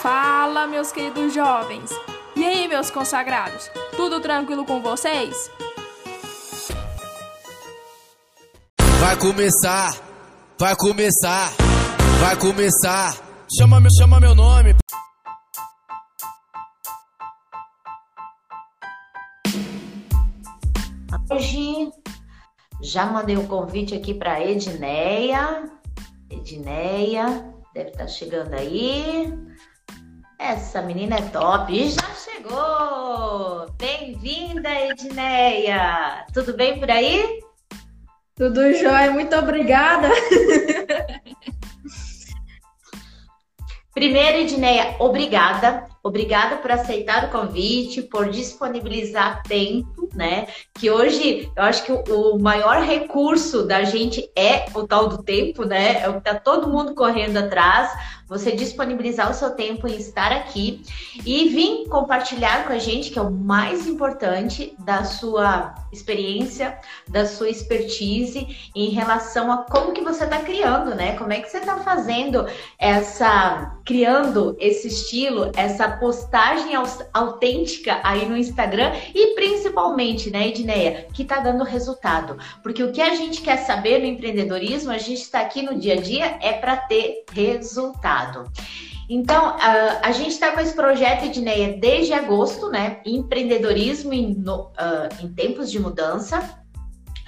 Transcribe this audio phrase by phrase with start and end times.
[0.00, 1.90] Fala, meus queridos jovens!
[2.36, 3.68] E aí, meus consagrados?
[3.96, 5.50] Tudo tranquilo com vocês?
[9.00, 9.90] Vai começar,
[10.56, 11.50] vai começar,
[12.20, 13.12] vai começar.
[13.58, 14.76] Chama meu, chama meu nome.
[21.28, 21.90] Hoje
[22.80, 25.68] já mandei o um convite aqui para Edneia.
[26.30, 29.47] Edneia, deve estar tá chegando aí.
[30.38, 33.68] Essa menina é top e já chegou!
[33.76, 36.24] Bem-vinda, Edneia!
[36.32, 37.40] Tudo bem por aí?
[38.36, 40.08] Tudo jóia, muito obrigada!
[43.92, 45.88] Primeiro, Edneia, obrigada.
[46.08, 50.46] Obrigada por aceitar o convite, por disponibilizar tempo, né?
[50.72, 55.66] Que hoje eu acho que o maior recurso da gente é o tal do tempo,
[55.66, 56.00] né?
[56.02, 57.92] É o que tá todo mundo correndo atrás.
[58.26, 60.82] Você disponibilizar o seu tempo em estar aqui
[61.24, 67.24] e vir compartilhar com a gente, que é o mais importante, da sua experiência, da
[67.24, 71.16] sua expertise em relação a como que você está criando, né?
[71.16, 72.46] Como é que você está fazendo
[72.78, 76.72] essa, criando esse estilo, essa postagem
[77.12, 82.36] autêntica aí no Instagram e principalmente, né, Edneia, que tá dando resultado.
[82.62, 85.94] Porque o que a gente quer saber no empreendedorismo, a gente está aqui no dia
[85.94, 88.50] a dia, é para ter resultado.
[89.10, 89.56] Então,
[90.02, 93.00] a gente está com esse projeto, Edneia, desde agosto, né?
[93.06, 96.58] Empreendedorismo em, no, uh, em tempos de mudança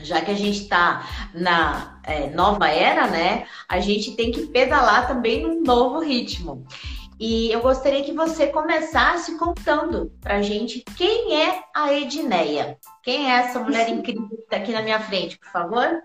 [0.02, 3.46] já que a gente está na é, nova era, né?
[3.68, 6.66] A gente tem que pedalar também num novo ritmo.
[7.20, 12.78] E eu gostaria que você começasse contando pra gente quem é a Edneia.
[13.02, 16.02] Quem é essa mulher incrível que está aqui na minha frente, por favor?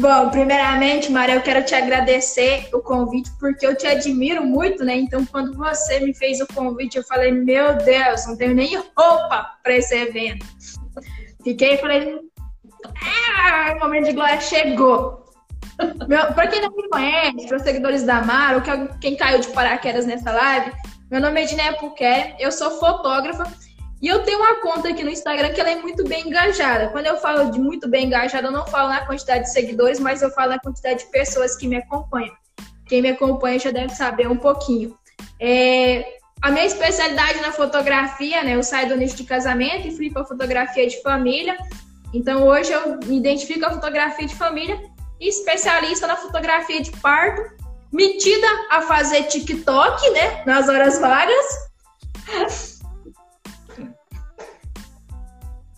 [0.00, 4.96] Bom, primeiramente, Maria, eu quero te agradecer o convite, porque eu te admiro muito, né?
[4.96, 9.58] Então, quando você me fez o convite, eu falei, meu Deus, não tenho nem roupa
[9.62, 10.44] para esse evento.
[11.44, 12.18] Fiquei e falei,
[12.84, 15.27] ah, o momento de glória chegou.
[16.34, 20.06] Para quem não me conhece, para os seguidores da Mara, ou quem caiu de paraquedas
[20.06, 20.72] nessa live,
[21.10, 23.44] meu nome é Edneia Puquer, eu sou fotógrafa
[24.02, 26.88] e eu tenho uma conta aqui no Instagram que ela é muito bem engajada.
[26.88, 30.20] Quando eu falo de muito bem engajada, eu não falo na quantidade de seguidores, mas
[30.20, 32.34] eu falo na quantidade de pessoas que me acompanham.
[32.86, 34.96] Quem me acompanha já deve saber um pouquinho.
[35.40, 38.54] É, a minha especialidade na fotografia, né?
[38.54, 41.56] Eu saio do nicho de casamento e fui para fotografia de família.
[42.12, 44.80] Então hoje eu me identifico a fotografia de família
[45.20, 47.42] especialista na fotografia de parto,
[47.92, 51.68] metida a fazer TikTok, né, nas horas vagas.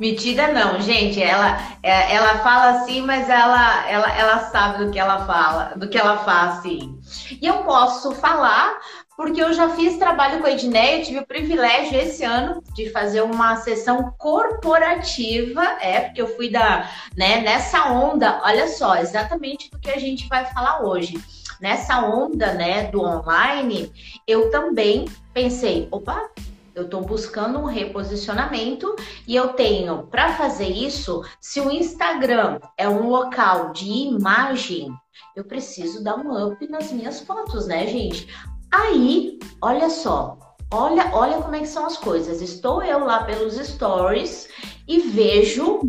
[0.01, 1.23] Metida não, gente.
[1.23, 5.89] Ela, é, ela fala assim, mas ela, ela, ela sabe do que ela fala, do
[5.89, 6.99] que ela faz, sim.
[7.41, 8.81] E eu posso falar
[9.21, 13.21] porque eu já fiz trabalho com a Edneia, tive o privilégio esse ano de fazer
[13.21, 19.79] uma sessão corporativa, é, porque eu fui da, né, nessa onda, olha só, exatamente do
[19.79, 21.23] que a gente vai falar hoje.
[21.61, 23.93] Nessa onda, né, do online,
[24.27, 25.05] eu também
[25.35, 26.31] pensei, opa,
[26.75, 28.97] eu estou buscando um reposicionamento
[29.29, 34.91] e eu tenho para fazer isso, se o Instagram é um local de imagem,
[35.37, 38.27] eu preciso dar um up nas minhas fotos, né, gente?
[38.73, 40.39] Aí, olha só,
[40.73, 42.41] olha, olha como é que são as coisas.
[42.41, 44.49] Estou eu lá pelos stories
[44.87, 45.81] e vejo,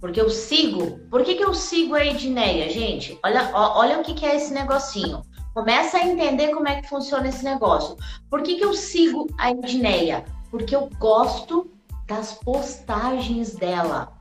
[0.00, 0.98] porque eu sigo.
[1.08, 3.18] Por que, que eu sigo a Edneia, gente?
[3.24, 5.22] Olha, olha o que, que é esse negocinho.
[5.54, 7.96] Começa a entender como é que funciona esse negócio.
[8.28, 10.24] Por que, que eu sigo a Edneia?
[10.50, 11.70] Porque eu gosto
[12.06, 14.12] das postagens dela.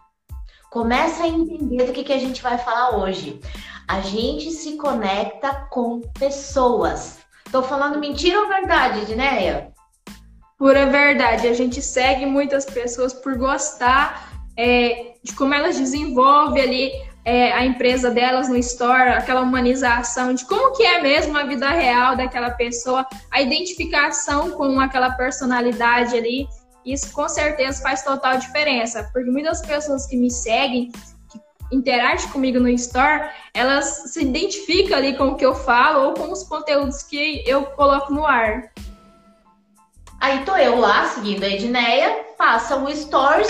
[0.71, 3.39] Começa a entender do que, que a gente vai falar hoje.
[3.87, 7.24] A gente se conecta com pessoas.
[7.51, 9.71] Tô falando mentira ou verdade, Edneia?
[10.57, 11.47] Pura verdade.
[11.47, 16.91] A gente segue muitas pessoas por gostar é, de como elas desenvolvem ali
[17.25, 21.69] é, a empresa delas no store, aquela humanização de como que é mesmo a vida
[21.69, 26.47] real daquela pessoa, a identificação com aquela personalidade ali.
[26.85, 30.91] Isso com certeza faz total diferença, porque muitas pessoas que me seguem
[31.71, 36.31] interage comigo no store, elas se identificam ali com o que eu falo ou com
[36.31, 38.71] os conteúdos que eu coloco no ar.
[40.19, 43.47] Aí tô eu lá seguindo a Edneia, passa um stories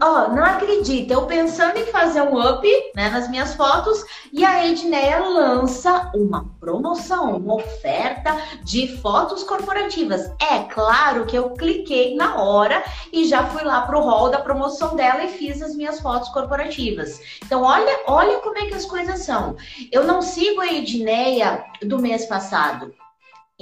[0.00, 4.44] Ó, oh, não acredita, eu pensando em fazer um up né, nas minhas fotos e
[4.44, 10.30] a Edneia lança uma promoção, uma oferta de fotos corporativas.
[10.40, 12.82] É claro que eu cliquei na hora
[13.12, 17.20] e já fui lá pro hall da promoção dela e fiz as minhas fotos corporativas.
[17.44, 19.56] Então, olha, olha como é que as coisas são.
[19.90, 22.94] Eu não sigo a Edneia do mês passado.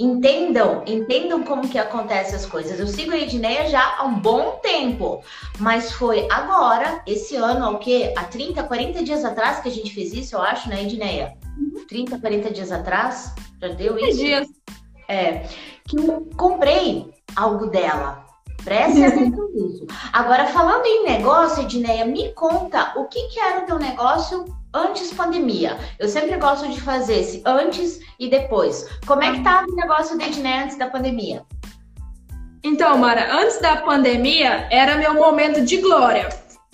[0.01, 2.79] Entendam, entendam como que acontecem as coisas.
[2.79, 5.23] Eu sigo a Edneia já há um bom tempo,
[5.59, 8.11] mas foi agora, esse ano, ao quê?
[8.17, 11.37] Há 30, 40 dias atrás que a gente fez isso, eu acho, né, Edneia?
[11.87, 13.31] 30, 40 dias atrás,
[13.61, 14.17] já deu isso?
[14.17, 14.47] Dias.
[15.07, 15.45] É,
[15.87, 18.25] que eu comprei algo dela.
[18.63, 19.87] Preste atenção nisso.
[20.13, 25.13] Agora, falando em negócio, Edneia, me conta o que, que era o teu negócio antes
[25.13, 25.77] pandemia.
[25.99, 28.87] Eu sempre gosto de fazer esse antes e depois.
[29.05, 31.43] Como é que estava o negócio da Edneia antes da pandemia?
[32.63, 36.29] Então, Mara, antes da pandemia era meu momento de glória.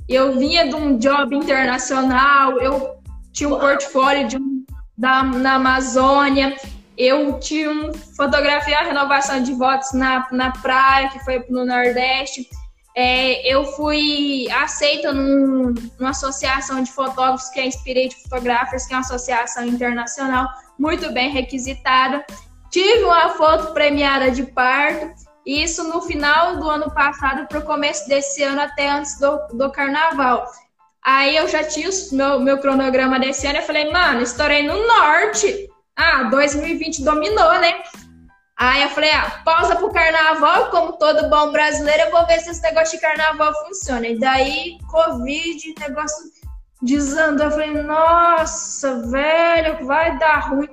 [0.07, 2.97] Eu vinha de um job internacional, eu
[3.31, 4.65] tinha um portfólio de um,
[4.97, 6.55] da, na Amazônia,
[6.97, 12.49] eu tinha um fotografia a renovação de votos na, na praia, que foi no Nordeste.
[12.95, 18.97] É, eu fui aceita num, numa associação de fotógrafos que é Inspired Photographers, que é
[18.97, 20.47] uma associação internacional
[20.79, 22.25] muito bem requisitada.
[22.71, 25.13] Tive uma foto premiada de parto,
[25.45, 29.71] isso no final do ano passado para o começo desse ano, até antes do, do
[29.71, 30.47] carnaval.
[31.03, 34.85] Aí eu já tinha o meu, meu cronograma desse ano, eu falei, mano, estourei no
[34.85, 35.69] norte.
[35.97, 37.81] Ah, 2020 dominou, né?
[38.55, 42.51] Aí eu falei, ah, pausa pro carnaval, como todo bom brasileiro, eu vou ver se
[42.51, 44.07] esse negócio de carnaval funciona.
[44.07, 46.23] E daí, Covid, negócio
[46.81, 47.47] desandou.
[47.47, 50.69] Eu falei, nossa, velho, vai dar ruim.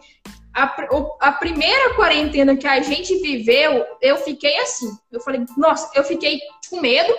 [0.54, 0.74] A,
[1.20, 4.90] a primeira quarentena que a gente viveu, eu fiquei assim.
[5.10, 7.12] Eu falei, nossa, eu fiquei com medo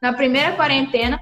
[0.00, 1.20] na primeira quarentena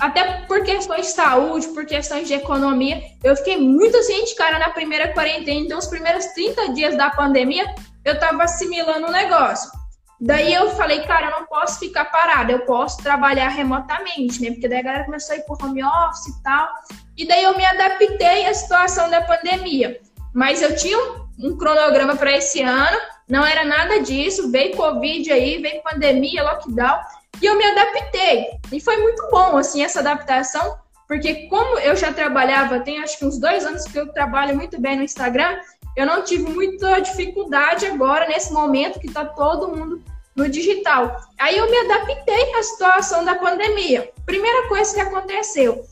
[0.00, 3.00] até por questões de saúde, por questões de economia.
[3.22, 5.60] Eu fiquei muito assim de cara na primeira quarentena.
[5.60, 7.64] Então, os primeiros 30 dias da pandemia,
[8.04, 9.70] eu estava assimilando o negócio.
[10.20, 14.50] Daí eu falei, cara, eu não posso ficar parada, eu posso trabalhar remotamente, né?
[14.50, 16.68] Porque daí a galera começou a ir por home office e tal.
[17.16, 19.98] E daí eu me adaptei à situação da pandemia.
[20.34, 20.98] Mas eu tinha
[21.38, 24.50] um, cronograma para esse ano, não era nada disso.
[24.50, 27.00] Veio Covid aí, veio pandemia, lockdown.
[27.40, 28.48] E eu me adaptei.
[28.72, 30.78] E foi muito bom, assim, essa adaptação,
[31.08, 34.80] porque como eu já trabalhava, tem acho que uns dois anos que eu trabalho muito
[34.80, 35.58] bem no Instagram,
[35.96, 40.02] eu não tive muita dificuldade agora, nesse momento que está todo mundo
[40.36, 41.20] no digital.
[41.38, 44.10] Aí eu me adaptei à situação da pandemia.
[44.24, 45.84] Primeira coisa que aconteceu,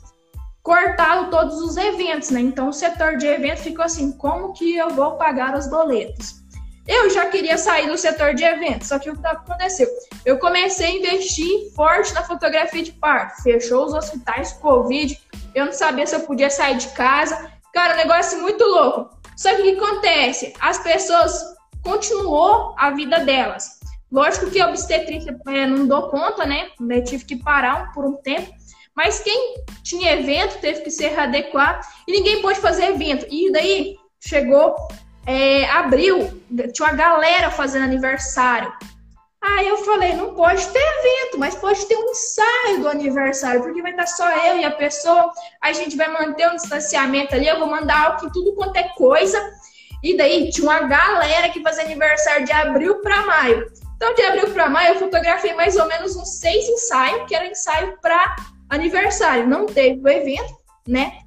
[0.62, 2.40] cortaram todos os eventos, né?
[2.40, 6.36] Então o setor de evento ficou assim, como que eu vou pagar os boletos?
[6.88, 9.86] Eu já queria sair do setor de eventos, só que o que aconteceu?
[10.24, 13.42] Eu comecei a investir forte na fotografia de parto.
[13.42, 15.20] Fechou os hospitais, Covid,
[15.54, 17.52] eu não sabia se eu podia sair de casa.
[17.74, 19.18] Cara, um negócio muito louco.
[19.36, 20.54] Só que o que acontece?
[20.60, 21.44] As pessoas
[21.82, 23.78] continuou a vida delas.
[24.10, 26.70] Lógico que a obstetrícia é, não dou conta, né?
[26.80, 28.50] Eu tive que parar por um tempo.
[28.96, 33.26] Mas quem tinha evento teve que se readequar e ninguém pôde fazer evento.
[33.30, 34.74] E daí chegou
[35.26, 36.42] é, abril,
[36.72, 38.72] tinha uma galera fazendo aniversário.
[39.40, 43.80] Aí eu falei, não pode ter evento, mas pode ter um ensaio do aniversário, porque
[43.80, 45.32] vai estar só eu e a pessoa,
[45.62, 49.38] a gente vai manter um distanciamento ali, eu vou mandar álcool tudo quanto é coisa.
[50.02, 53.66] E daí tinha uma galera que fazia aniversário de abril para maio.
[53.96, 57.46] Então, de abril para maio, eu fotografei mais ou menos uns seis ensaios, que era
[57.46, 58.36] ensaio para
[58.70, 59.46] aniversário.
[59.46, 60.56] Não teve o evento,
[60.86, 61.18] né?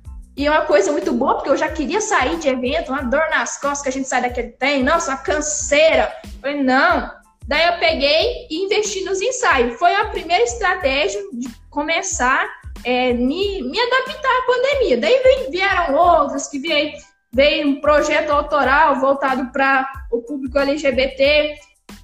[0.42, 3.30] E é uma coisa muito boa, porque eu já queria sair de evento, uma dor
[3.30, 6.12] nas costas que a gente sai daquele tem, nossa, uma canseira.
[6.42, 7.12] Falei, não.
[7.48, 9.78] Daí eu peguei e investi nos ensaios.
[9.78, 12.50] Foi a primeira estratégia de começar
[12.84, 14.98] é, me, me adaptar à pandemia.
[14.98, 15.22] Daí
[15.52, 16.92] vieram outras que veio,
[17.32, 21.54] veio um projeto autoral voltado para o público LGBT.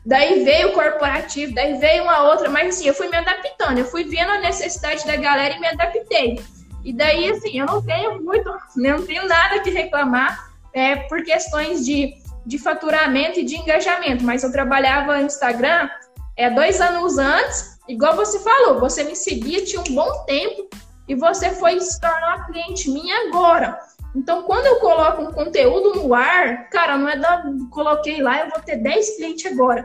[0.05, 3.85] Daí veio o corporativo, daí veio uma outra, mas assim, eu fui me adaptando, eu
[3.85, 6.39] fui vendo a necessidade da galera e me adaptei.
[6.87, 11.85] E daí, assim, eu não tenho muito, não tenho nada que reclamar é, por questões
[11.85, 12.13] de,
[12.45, 15.89] de faturamento e de engajamento, mas eu trabalhava no Instagram
[16.37, 20.69] é, dois anos antes, igual você falou, você me seguia, tinha um bom tempo,
[21.09, 23.77] e você foi se tornar cliente minha agora.
[24.15, 27.43] Então, quando eu coloco um conteúdo no ar, cara, não é da.
[27.69, 29.83] Coloquei lá, eu vou ter 10 clientes agora.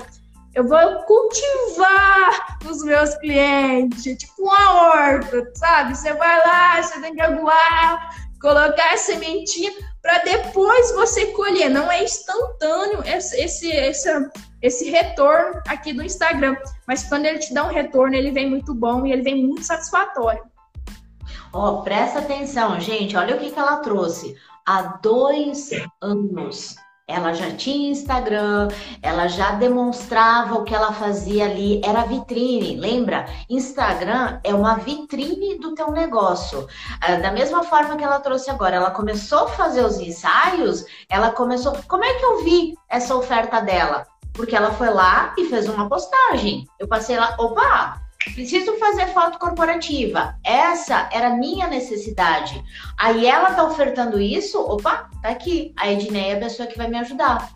[0.55, 5.97] Eu vou cultivar os meus clientes, tipo uma horta, sabe?
[5.97, 11.71] Você vai lá, você tem que aguar, colocar a sementinha para depois você colher.
[11.71, 14.31] Não é instantâneo esse, esse, esse,
[14.61, 16.55] esse retorno aqui do Instagram,
[16.87, 19.65] mas quando ele te dá um retorno, ele vem muito bom e ele vem muito
[19.65, 20.43] satisfatório.
[21.51, 23.17] Ó, oh, presta atenção, gente.
[23.17, 24.37] Olha o que, que ela trouxe.
[24.67, 26.77] Há dois anos
[27.09, 28.69] Ela já tinha Instagram,
[29.03, 33.27] ela já demonstrava o que ela fazia ali, era vitrine, lembra?
[33.51, 36.67] Instagram é uma vitrine do teu negócio.
[37.01, 41.33] Ah, da mesma forma que ela trouxe agora, ela começou a fazer os ensaios, ela
[41.33, 41.77] começou.
[41.89, 44.07] Como é que eu vi essa oferta dela?
[44.33, 46.65] Porque ela foi lá e fez uma postagem.
[46.79, 48.01] Eu passei lá, opa,
[48.35, 50.37] Preciso fazer foto corporativa.
[50.45, 52.63] Essa era a minha necessidade.
[52.99, 55.73] Aí ela tá ofertando isso, opa, tá aqui.
[55.77, 57.53] A Edneia é a pessoa que vai me ajudar.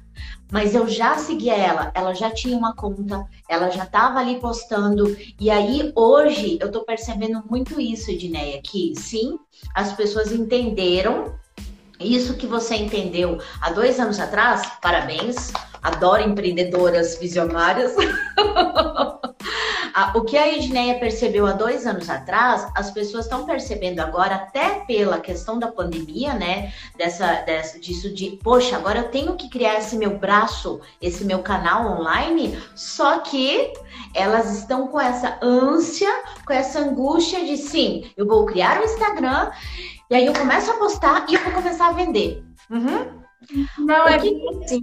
[0.51, 5.17] Mas eu já seguia ela, ela já tinha uma conta, ela já tava ali postando.
[5.41, 9.39] E aí hoje eu tô percebendo muito isso, Edneia, que sim,
[9.75, 11.35] as pessoas entenderam
[11.99, 15.53] isso que você entendeu há dois anos atrás, parabéns.
[15.83, 17.95] Adoro empreendedoras visionárias.
[20.15, 24.81] o que a Edneia percebeu há dois anos atrás, as pessoas estão percebendo agora, até
[24.81, 26.73] pela questão da pandemia, né?
[26.97, 31.39] Dessa, dessa, disso de, poxa, agora eu tenho que criar esse meu braço, esse meu
[31.39, 33.73] canal online, só que
[34.15, 36.11] elas estão com essa ânsia,
[36.47, 39.51] com essa angústia de sim, eu vou criar o um Instagram,
[40.11, 42.45] e aí eu começo a postar e eu vou começar a vender.
[42.71, 43.23] Uhum.
[43.79, 44.49] Não, é que...
[44.65, 44.83] assim.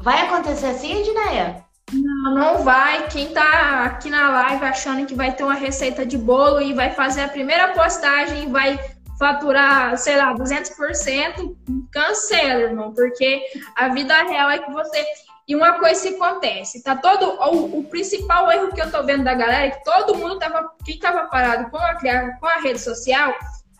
[0.00, 1.63] Vai acontecer assim, Edneia?
[1.94, 3.06] Não, não vai.
[3.08, 6.90] Quem tá aqui na live achando que vai ter uma receita de bolo e vai
[6.90, 8.78] fazer a primeira postagem e vai
[9.18, 11.56] faturar, sei lá, 200%,
[11.90, 13.42] cancela, irmão, porque
[13.76, 15.04] a vida real é que você.
[15.46, 17.38] E uma coisa que acontece, tá todo.
[17.38, 20.70] O, o principal erro que eu tô vendo da galera é que todo mundo tava.
[20.84, 21.94] Quem tava parado com a,
[22.40, 23.34] com a rede social,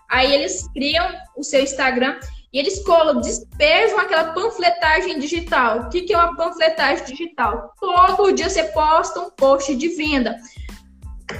[0.09, 2.19] aí eles criam o seu Instagram
[2.55, 5.81] e eles colam, despejam aquela panfletagem digital.
[5.81, 7.73] O que, que é uma panfletagem digital?
[7.81, 10.37] Todo dia você posta um post de venda.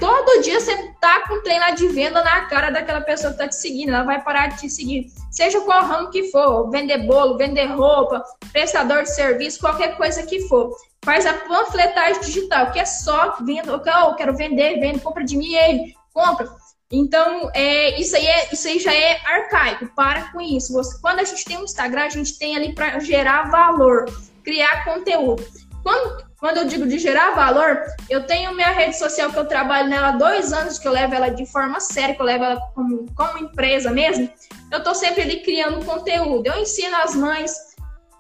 [0.01, 3.55] Todo dia você tá com um de venda na cara daquela pessoa que tá te
[3.55, 3.91] seguindo.
[3.91, 5.07] Ela vai parar de te seguir.
[5.31, 10.49] Seja qual ramo que for, vender bolo, vender roupa, prestador de serviço, qualquer coisa que
[10.49, 10.75] for.
[11.05, 13.71] Faz a panfletagem digital, que é só venda.
[13.71, 16.49] Eu quero vender, vende, compra de mim, aí, compra
[16.91, 19.89] então, é, isso, aí é, isso aí já é arcaico.
[19.95, 20.73] Para com isso.
[20.73, 24.05] Você, quando a gente tem um Instagram, a gente tem ali para gerar valor,
[24.43, 25.45] criar conteúdo.
[25.83, 29.89] Quando, quando eu digo de gerar valor, eu tenho minha rede social que eu trabalho
[29.89, 32.61] nela há dois anos, que eu levo ela de forma séria, que eu levo ela
[32.75, 34.31] como, como empresa mesmo.
[34.71, 36.47] Eu estou sempre ali criando conteúdo.
[36.47, 37.55] Eu ensino as mães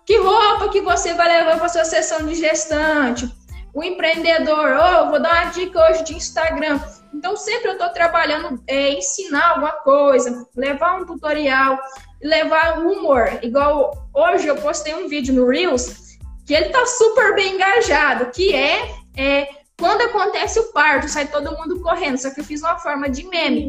[0.04, 3.30] que roupa que você vai levar para sua sessão de gestante.
[3.74, 6.80] O empreendedor, oh, vou dar uma dica hoje de Instagram.
[7.12, 11.78] Então, sempre eu estou trabalhando, é, ensinar alguma coisa, levar um tutorial,
[12.22, 13.40] levar humor.
[13.42, 16.04] Igual hoje eu postei um vídeo no Reels
[16.46, 21.56] que ele tá super bem engajado, que é, é quando acontece o parto, sai todo
[21.56, 23.68] mundo correndo, só que eu fiz uma forma de meme.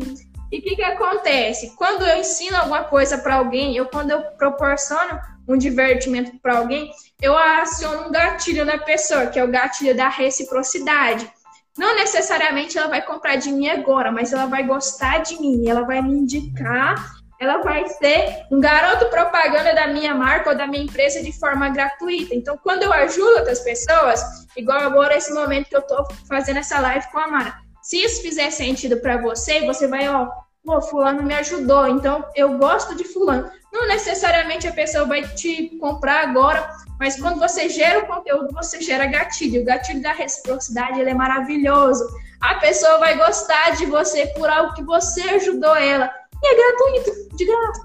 [0.52, 1.76] E o que, que acontece?
[1.76, 6.92] Quando eu ensino alguma coisa para alguém, ou quando eu proporciono um divertimento para alguém,
[7.22, 11.32] eu aciono um gatilho na pessoa, que é o gatilho da reciprocidade.
[11.78, 15.84] Não necessariamente ela vai comprar de mim agora, mas ela vai gostar de mim, ela
[15.84, 16.96] vai me indicar,
[17.40, 21.70] ela vai ser um garoto propaganda da minha marca ou da minha empresa de forma
[21.70, 22.34] gratuita.
[22.34, 24.24] Então, quando eu ajudo outras pessoas,
[24.56, 28.22] igual agora esse momento que eu tô fazendo essa live com a Mara, se isso
[28.22, 30.30] fizer sentido para você, você vai, ó,
[30.64, 33.52] pô, fulano me ajudou, então eu gosto de fulano.
[33.76, 38.82] Não necessariamente a pessoa vai te comprar agora, mas quando você gera o conteúdo, você
[38.82, 39.62] gera gatilho.
[39.62, 42.08] O gatilho da reciprocidade ele é maravilhoso.
[42.40, 46.10] A pessoa vai gostar de você por algo que você ajudou ela.
[46.42, 47.82] E é gratuito, de graça.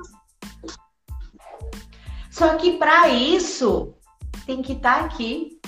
[2.30, 3.92] Só que para isso
[4.46, 5.58] tem que estar tá aqui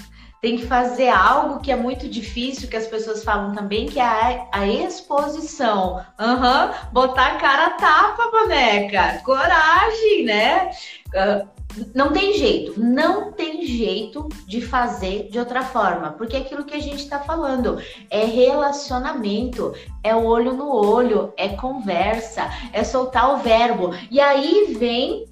[0.43, 4.03] tem que fazer algo que é muito difícil, que as pessoas falam também, que é
[4.03, 6.05] a, a exposição.
[6.19, 9.23] Uhum, botar a cara a tapa, boneca.
[9.25, 10.71] Coragem, né?
[11.15, 11.49] Uh,
[11.95, 16.75] não tem jeito, não tem jeito de fazer de outra forma, porque é aquilo que
[16.75, 17.81] a gente está falando
[18.11, 19.73] é relacionamento,
[20.03, 23.95] é olho no olho, é conversa, é soltar o verbo.
[24.11, 25.32] E aí vem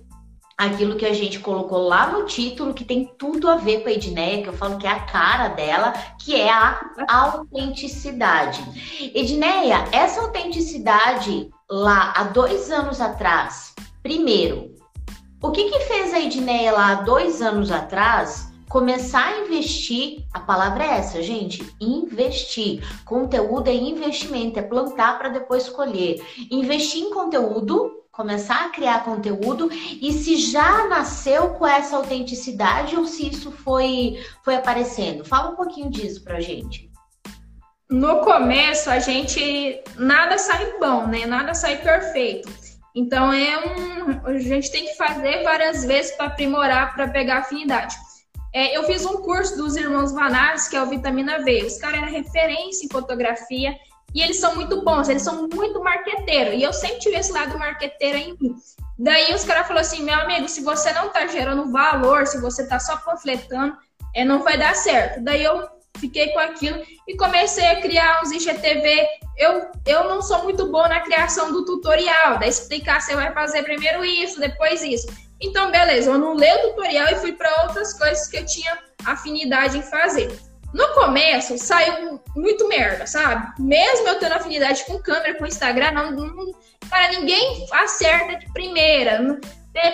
[0.61, 3.93] aquilo que a gente colocou lá no título, que tem tudo a ver com a
[3.93, 8.62] Edneia, que eu falo que é a cara dela, que é a autenticidade.
[9.14, 14.75] Edneia, essa autenticidade lá há dois anos atrás, primeiro,
[15.43, 20.40] o que que fez a Edneia lá há dois anos atrás começar a investir, a
[20.40, 22.85] palavra é essa, gente, investir.
[23.05, 26.23] Conteúdo é investimento, é plantar para depois colher.
[26.50, 33.07] Investir em conteúdo começar a criar conteúdo e se já nasceu com essa autenticidade ou
[33.07, 35.25] se isso foi, foi aparecendo.
[35.25, 36.90] Fala um pouquinho disso pra gente.
[37.88, 41.26] No começo, a gente nada sai bom, né?
[41.26, 42.49] Nada sai perfeito.
[42.95, 44.26] Então é um.
[44.26, 47.97] A gente tem que fazer várias vezes para aprimorar, para pegar afinidade.
[48.52, 51.64] É, eu fiz um curso dos irmãos Vanares, que é o Vitamina V.
[51.64, 53.76] Os caras eram referência em fotografia
[54.14, 56.55] e eles são muito bons, eles são muito marqueteiros.
[56.55, 58.57] E eu sempre tive esse lado marqueteiro em mim.
[58.99, 62.67] Daí os caras falaram assim: meu amigo, se você não tá gerando valor, se você
[62.67, 63.76] tá só panfletando,
[64.14, 65.23] é, não vai dar certo.
[65.23, 69.07] Daí eu fiquei com aquilo e comecei a criar uns IGTV.
[69.37, 73.62] Eu, eu não sou muito boa na criação do tutorial, da explicar você vai fazer
[73.62, 75.09] primeiro isso, depois isso.
[75.40, 78.79] Então, beleza, eu não leio o tutorial e fui para outras coisas que eu tinha
[79.07, 80.31] afinidade em fazer.
[80.73, 83.53] No começo, saiu muito merda, sabe?
[83.59, 86.53] Mesmo eu tendo afinidade com câmera, com Instagram, não, não
[86.89, 89.21] para ninguém acerta de primeira.
[89.21, 89.39] Não,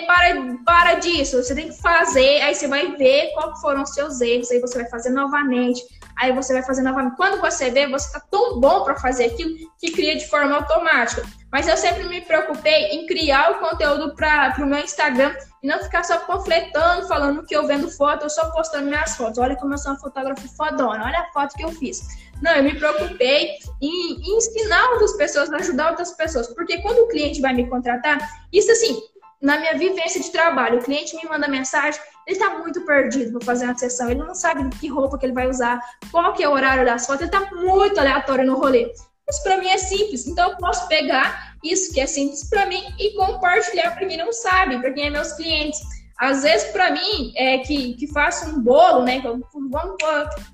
[0.05, 4.19] para, para disso, você tem que fazer, aí você vai ver quais foram os seus
[4.21, 5.81] erros, aí você vai fazer novamente,
[6.17, 7.15] aí você vai fazer novamente.
[7.15, 11.23] Quando você vê, você está tão bom para fazer aquilo que cria de forma automática.
[11.51, 15.35] Mas eu sempre me preocupei em criar o conteúdo para o meu Instagram
[15.67, 19.37] e não ficar só panfletando, falando que eu vendo foto, eu só postando minhas fotos.
[19.37, 22.07] Olha como eu sou uma fotógrafa fodona, olha a foto que eu fiz.
[22.41, 26.47] Não, eu me preocupei em, em ensinar outras pessoas, ajudar outras pessoas.
[26.47, 28.17] Porque quando o cliente vai me contratar,
[28.53, 28.97] isso assim,
[29.41, 33.45] na minha vivência de trabalho, o cliente me manda mensagem, ele está muito perdido para
[33.45, 36.47] fazer uma sessão, ele não sabe que roupa que ele vai usar, qual que é
[36.47, 38.89] o horário das fotos, ele está muito aleatório no rolê.
[39.29, 42.83] Isso para mim é simples, então eu posso pegar isso que é simples para mim
[42.99, 45.79] e compartilhar para quem não sabe, para quem é meus clientes.
[46.17, 49.21] Às vezes, para mim, é que, que faço um bolo, né?
[49.21, 49.45] Vamos,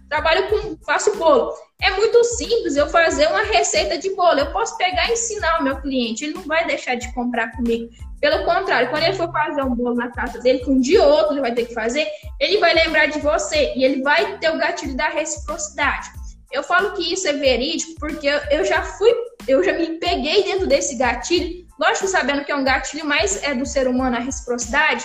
[0.09, 0.77] trabalho com.
[0.85, 1.53] faço bolo.
[1.81, 4.39] É muito simples eu fazer uma receita de bolo.
[4.39, 6.25] Eu posso pegar e ensinar o meu cliente.
[6.25, 7.89] Ele não vai deixar de comprar comigo.
[8.19, 11.09] Pelo contrário, quando ele for fazer um bolo na casa dele, que um dia ou
[11.09, 12.07] outro ele vai ter que fazer,
[12.39, 16.09] ele vai lembrar de você e ele vai ter o gatilho da reciprocidade.
[16.53, 19.11] Eu falo que isso é verídico porque eu já fui,
[19.47, 23.55] eu já me peguei dentro desse gatilho, lógico sabendo que é um gatilho, mas é
[23.55, 25.03] do ser humano a reciprocidade.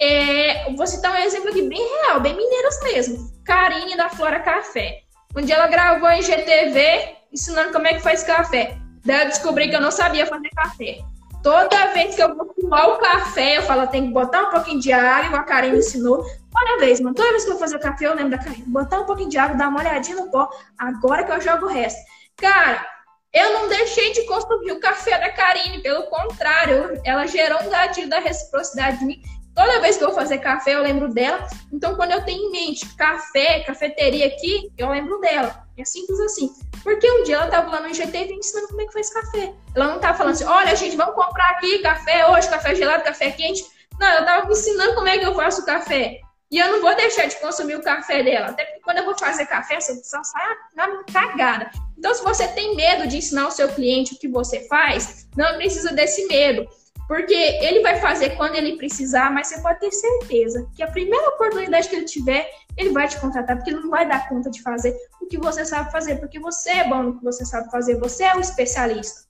[0.00, 3.32] É, vou citar um exemplo aqui bem real, bem mineiros mesmo.
[3.44, 5.02] Karine da Flora Café.
[5.36, 8.76] Um dia ela gravou em GTV ensinando como é que faz café.
[9.04, 10.98] Daí eu descobri que eu não sabia fazer café.
[11.42, 14.80] Toda vez que eu vou tomar o café, eu falo, tem que botar um pouquinho
[14.80, 16.24] de água, a Karine ensinou.
[16.54, 18.64] Olha vez, mano, toda vez que eu vou fazer o café, eu lembro da Karine.
[18.66, 21.68] Botar um pouquinho de água, dar uma olhadinha no pó, agora que eu jogo o
[21.68, 22.00] resto.
[22.36, 22.86] Cara,
[23.32, 28.08] eu não deixei de consumir o café da Karine, pelo contrário, ela gerou um gatilho
[28.08, 29.22] da reciprocidade de mim.
[29.54, 31.46] Toda vez que eu vou fazer café, eu lembro dela.
[31.72, 35.66] Então, quando eu tenho em mente café, cafeteria aqui, eu lembro dela.
[35.76, 36.50] É simples assim.
[36.82, 39.52] Porque um dia ela tava lá no IGTV ensinando como é que faz café.
[39.74, 43.30] Ela não tava falando assim, olha, gente, vamos comprar aqui café hoje, café gelado, café
[43.30, 43.64] quente.
[44.00, 46.20] Não, ela tava me ensinando como é que eu faço café.
[46.50, 48.48] E eu não vou deixar de consumir o café dela.
[48.48, 51.70] Até porque quando eu vou fazer café, essa só sai na cagada.
[51.96, 55.56] Então, se você tem medo de ensinar o seu cliente o que você faz, não
[55.56, 56.68] precisa desse medo.
[57.08, 61.28] Porque ele vai fazer quando ele precisar, mas você pode ter certeza que a primeira
[61.28, 64.62] oportunidade que ele tiver, ele vai te contratar, porque ele não vai dar conta de
[64.62, 67.98] fazer o que você sabe fazer, porque você é bom no que você sabe fazer,
[67.98, 69.22] você é um especialista.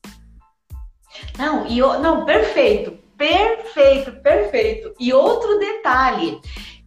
[1.38, 4.94] Não, e não, perfeito, perfeito, perfeito.
[4.98, 6.40] E outro detalhe,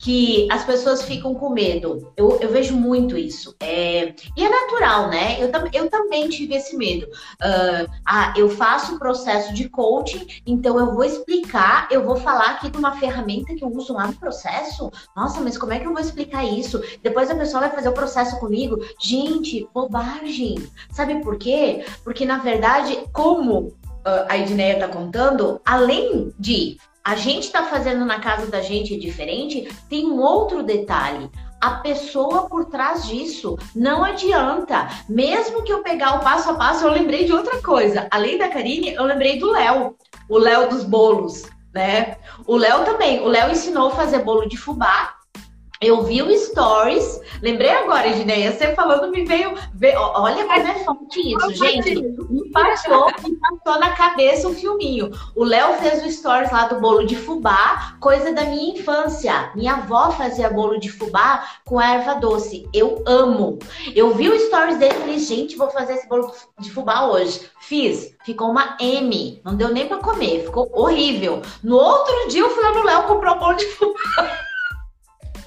[0.06, 2.13] que as pessoas ficam com medo.
[2.15, 3.56] Eu, eu vejo muito isso.
[3.60, 5.38] É, e é natural, né?
[5.39, 7.08] Eu, eu também tive esse medo.
[7.08, 12.52] Uh, ah, eu faço o processo de coaching, então eu vou explicar, eu vou falar
[12.52, 14.91] aqui de uma ferramenta que eu uso lá no processo.
[15.18, 16.84] Nossa, mas como é que eu vou explicar isso?
[17.02, 18.78] Depois a pessoa vai fazer o processo comigo.
[19.02, 20.70] Gente, bobagem.
[20.91, 21.84] Sabe por quê?
[22.04, 23.74] Porque, na verdade, como uh,
[24.30, 29.70] a Edneia tá contando, além de a gente está fazendo na casa da gente diferente,
[29.88, 31.30] tem um outro detalhe.
[31.62, 34.88] A pessoa por trás disso não adianta.
[35.08, 38.08] Mesmo que eu pegar o passo a passo, eu lembrei de outra coisa.
[38.10, 39.96] Além da Karine, eu lembrei do Léo,
[40.28, 42.18] o Léo dos bolos, né?
[42.48, 43.22] O Léo também.
[43.22, 45.13] O Léo ensinou a fazer bolo de fubá
[45.82, 50.74] eu vi o Stories, lembrei agora, Edneia, você falando me veio, veio olha como é
[50.84, 51.96] forte isso, gente,
[52.30, 55.12] me passou, me passou na cabeça um filminho.
[55.36, 59.52] O Léo fez o Stories lá do bolo de fubá, coisa da minha infância.
[59.56, 63.60] Minha avó fazia bolo de fubá com erva doce, eu amo.
[63.94, 67.50] Eu vi o Stories dele e falei, gente, vou fazer esse bolo de fubá hoje.
[67.60, 71.42] Fiz, ficou uma M, não deu nem para comer, ficou horrível.
[71.64, 74.40] No outro dia eu fui lá no Léo comprar o bolo de fubá.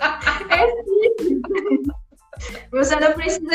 [0.01, 0.67] É.
[2.71, 3.47] Você não precisa.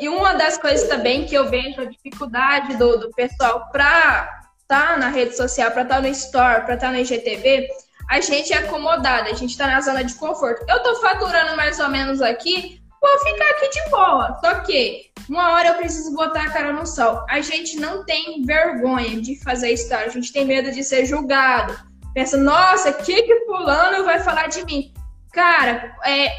[0.00, 4.88] E uma das coisas também que eu vejo a dificuldade do, do pessoal para estar
[4.88, 7.68] tá na rede social, para estar tá no store, para estar tá no IGTV,
[8.08, 10.64] a gente é acomodada, a gente está na zona de conforto.
[10.68, 14.38] Eu estou faturando mais ou menos aqui vou ficar aqui de boa.
[14.40, 17.24] Só que uma hora eu preciso botar a cara no sol.
[17.28, 21.76] A gente não tem vergonha de fazer história, a gente tem medo de ser julgado.
[22.12, 24.92] Pensa, nossa, o que que fulano vai falar de mim?
[25.32, 26.32] Cara, é,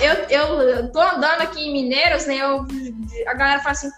[0.00, 2.36] eu, eu tô andando aqui em Mineiros, né?
[2.36, 2.66] Eu,
[3.26, 3.90] a galera fala assim,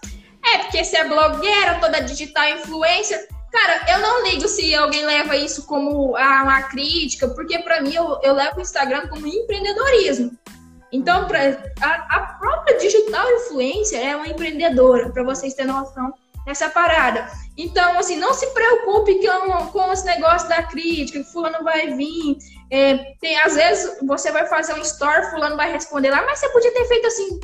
[0.43, 3.27] é porque você é blogueira, toda digital influencer.
[3.51, 7.93] Cara, eu não ligo se alguém leva isso como ah, uma crítica, porque para mim
[7.93, 10.37] eu, eu levo o Instagram como empreendedorismo.
[10.91, 11.39] Então, pra,
[11.81, 16.13] a, a própria digital influencer é uma empreendedora, para vocês terem noção
[16.45, 17.29] dessa parada.
[17.57, 22.37] Então, assim, não se preocupe com, com esse negócio da crítica, que fulano vai vir.
[22.71, 26.49] É, tem, às vezes você vai fazer um story, fulano vai responder lá, mas você
[26.49, 27.39] podia ter feito assim.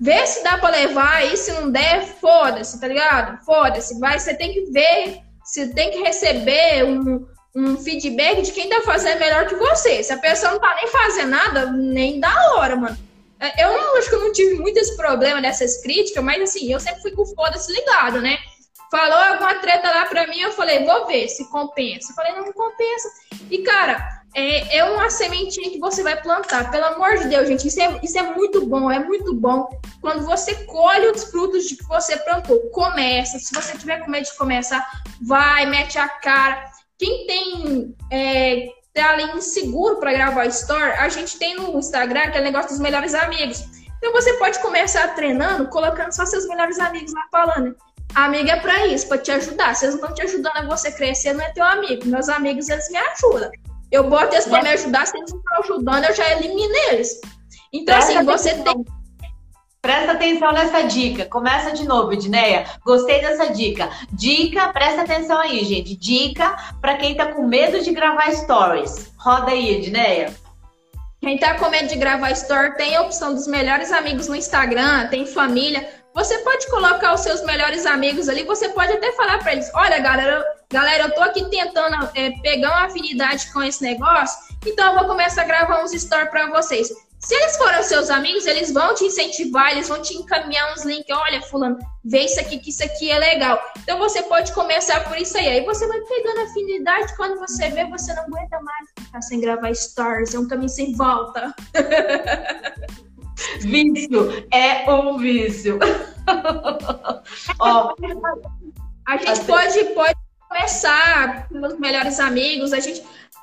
[0.00, 3.44] Vê se dá para levar e se não der, foda-se, tá ligado?
[3.44, 3.98] Foda-se.
[3.98, 8.80] Vai, você tem que ver, você tem que receber um, um feedback de quem tá
[8.82, 10.02] fazendo melhor que você.
[10.02, 12.98] Se a pessoa não tá nem fazendo nada, nem da hora, mano.
[13.38, 17.02] É, eu acho que eu não tive muitos problemas dessas críticas, mas assim, eu sempre
[17.02, 18.38] fui com foda-se ligado, né?
[18.92, 22.12] Falou alguma treta lá pra mim, eu falei, vou ver se compensa.
[22.12, 23.08] Eu falei, não, compensa.
[23.50, 26.70] E, cara, é, é uma sementinha que você vai plantar.
[26.70, 29.66] Pelo amor de Deus, gente, isso é, isso é muito bom, é muito bom.
[30.02, 33.38] Quando você colhe os frutos de que você plantou, começa.
[33.38, 34.86] Se você tiver com medo de começar,
[35.22, 36.62] vai, mete a cara.
[36.98, 42.44] Quem tem é, tá ali inseguro para gravar store, a gente tem no Instagram aquele
[42.44, 43.64] negócio dos melhores amigos.
[43.96, 47.74] Então você pode começar treinando, colocando só seus melhores amigos lá falando.
[48.14, 49.74] Amiga é para isso, para te ajudar.
[49.74, 52.06] Se eles não estão te ajudando a você crescer, não é teu amigo.
[52.06, 53.50] Meus amigos, eles me ajudam.
[53.90, 57.20] Eu boto eles para me ajudar, se eles não estão ajudando, eu já elimino eles.
[57.72, 58.84] Então, assim, você tem
[59.82, 61.24] Presta atenção nessa dica.
[61.24, 62.66] Começa de novo, Edneia.
[62.84, 63.90] Gostei dessa dica.
[64.12, 65.96] Dica, presta atenção aí, gente.
[65.96, 69.12] Dica para quem tá com medo de gravar stories.
[69.18, 70.32] Roda aí, Edneia.
[71.20, 75.08] Quem tá com medo de gravar story tem a opção dos melhores amigos no Instagram,
[75.08, 75.88] tem família.
[76.14, 79.98] Você pode colocar os seus melhores amigos ali, você pode até falar para eles: olha,
[79.98, 84.98] galera, galera, eu tô aqui tentando é, pegar uma afinidade com esse negócio, então eu
[84.98, 86.90] vou começar a gravar uns stories para vocês.
[87.18, 91.16] Se eles forem seus amigos, eles vão te incentivar, eles vão te encaminhar uns links.
[91.16, 93.60] Olha, fulano, vê isso aqui, que isso aqui é legal.
[93.78, 95.46] Então você pode começar por isso aí.
[95.46, 97.16] Aí você vai pegando afinidade.
[97.16, 100.34] Quando você vê, você não aguenta mais ficar sem gravar stories.
[100.34, 101.54] É um caminho sem volta.
[103.60, 104.46] vício.
[104.52, 105.78] É um vício.
[107.58, 107.94] Ó,
[109.06, 110.16] a gente pode, pode
[110.48, 112.72] começar pelos melhores amigos.
[112.72, 113.02] A gente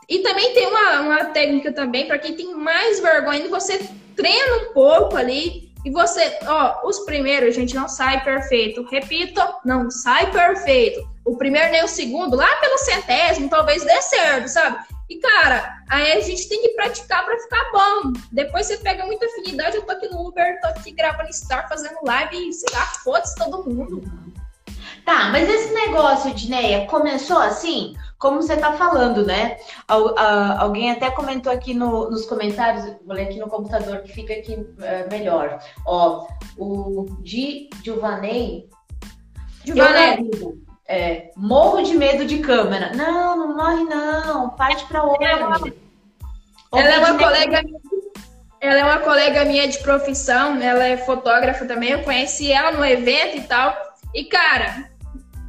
[0.09, 3.79] e também tem uma, uma técnica também para quem tem mais vergonha, você
[4.15, 8.83] treina um pouco ali e você, ó, os primeiros, gente, não sai perfeito.
[8.89, 11.07] Repito, não sai perfeito.
[11.23, 14.83] O primeiro nem o segundo, lá pelo centésimo, talvez dê certo, sabe?
[15.09, 18.13] E, cara, aí a gente tem que praticar para ficar bom.
[18.31, 21.97] Depois você pega muita afinidade, eu tô aqui no Uber, tô aqui gravando Star, fazendo
[22.03, 24.01] live e, sei lá, foda-se todo mundo.
[25.05, 27.95] Tá, mas esse negócio, Dineia, começou assim?
[28.19, 29.57] como você está falando, né?
[29.87, 34.53] alguém até comentou aqui no, nos comentários, vou ler aqui no computador que fica aqui
[34.55, 35.59] uh, melhor.
[35.85, 38.69] Ó, o Di Giovanei.
[39.63, 40.29] Giovanei.
[40.89, 42.91] É, morro de medo de câmera.
[42.95, 44.49] Não, não morre não.
[44.49, 45.23] Parte para outra.
[45.23, 45.61] Ela,
[46.73, 47.61] ela é uma colega
[48.61, 51.91] ela é uma colega minha de profissão, ela é fotógrafa também.
[51.91, 53.73] Eu conheci ela no evento e tal.
[54.13, 54.89] E, cara,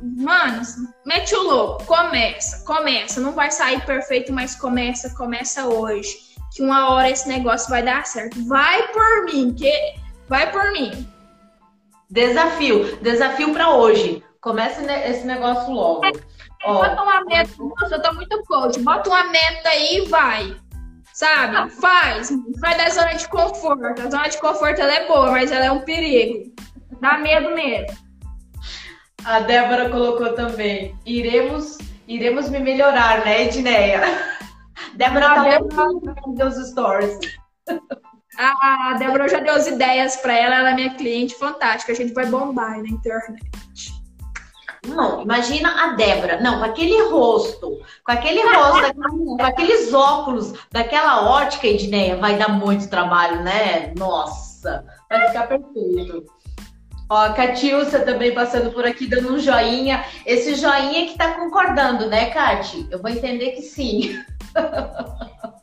[0.02, 0.62] Mano,
[1.04, 3.20] mete o louco, começa, começa.
[3.20, 6.30] Não vai sair perfeito, mas começa, começa hoje.
[6.54, 8.42] Que uma hora esse negócio vai dar certo.
[8.46, 9.70] Vai por mim, que
[10.26, 11.06] vai por mim.
[12.08, 14.24] Desafio, desafio para hoje.
[14.40, 16.04] Começa esse negócio logo.
[16.06, 16.12] É,
[16.66, 18.80] bota uma meta, nossa, eu tô muito coach.
[18.80, 20.56] Bota uma meta aí e vai.
[21.12, 21.70] Sabe?
[21.72, 22.30] Faz.
[22.58, 24.00] Vai da zona de conforto.
[24.00, 26.54] A zona de conforto ela é boa, mas ela é um perigo.
[27.00, 27.98] Dá medo mesmo.
[29.24, 30.96] A Débora colocou também.
[31.04, 31.76] Iremos,
[32.08, 34.00] iremos me melhorar, né, Edneia?
[34.96, 36.48] Débora tá Débora...
[36.48, 37.18] os stories.
[38.38, 41.92] A Débora já deu as ideias para ela, ela é minha cliente fantástica.
[41.92, 43.42] A gente vai bombar na internet.
[44.86, 48.94] Não, imagina a Débora, não, com aquele rosto, com aquele rosto,
[49.36, 53.92] com aqueles óculos, daquela ótica, Edneia, vai dar muito trabalho, né?
[53.96, 56.24] Nossa, vai ficar perfeito.
[57.10, 60.04] Ó, a Catiúcia também passando por aqui, dando um joinha.
[60.24, 62.86] Esse joinha que tá concordando, né, Cati?
[62.88, 64.16] Eu vou entender que sim.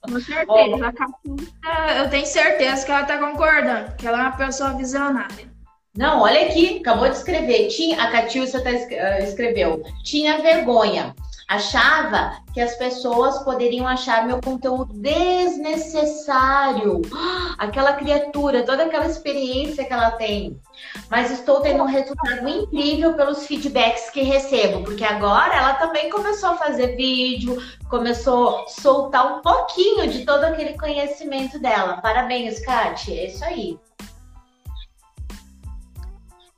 [0.01, 0.86] Com certeza.
[0.86, 5.57] a Catiúcia, eu tenho certeza que ela tá concordando, que ela é uma pessoa visionária.
[5.97, 7.69] Não, olha aqui, acabou de escrever.
[7.69, 9.81] Tinha, a Catiúcia tá, uh, escreveu.
[10.03, 11.15] Tinha vergonha.
[11.47, 17.01] Achava que as pessoas poderiam achar meu conteúdo desnecessário.
[17.57, 20.62] Aquela criatura, toda aquela experiência que ela tem.
[21.10, 26.49] Mas estou tendo um resultado incrível pelos feedbacks que recebo, porque agora ela também começou
[26.49, 31.97] a fazer vídeo, começou a soltar um pouquinho de todo aquele conhecimento dela.
[32.01, 33.15] Parabéns, Kátia.
[33.15, 33.79] É isso aí.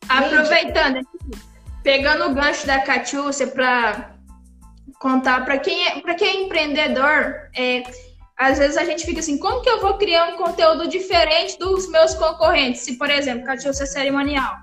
[0.09, 1.07] Aproveitando,
[1.83, 4.15] pegando o gancho da Catiúcia para
[4.99, 7.83] contar para quem é para quem é empreendedor, é,
[8.37, 11.89] às vezes a gente fica assim, como que eu vou criar um conteúdo diferente dos
[11.89, 12.81] meus concorrentes?
[12.81, 14.55] Se, por exemplo, Catiúcia é cerimonial.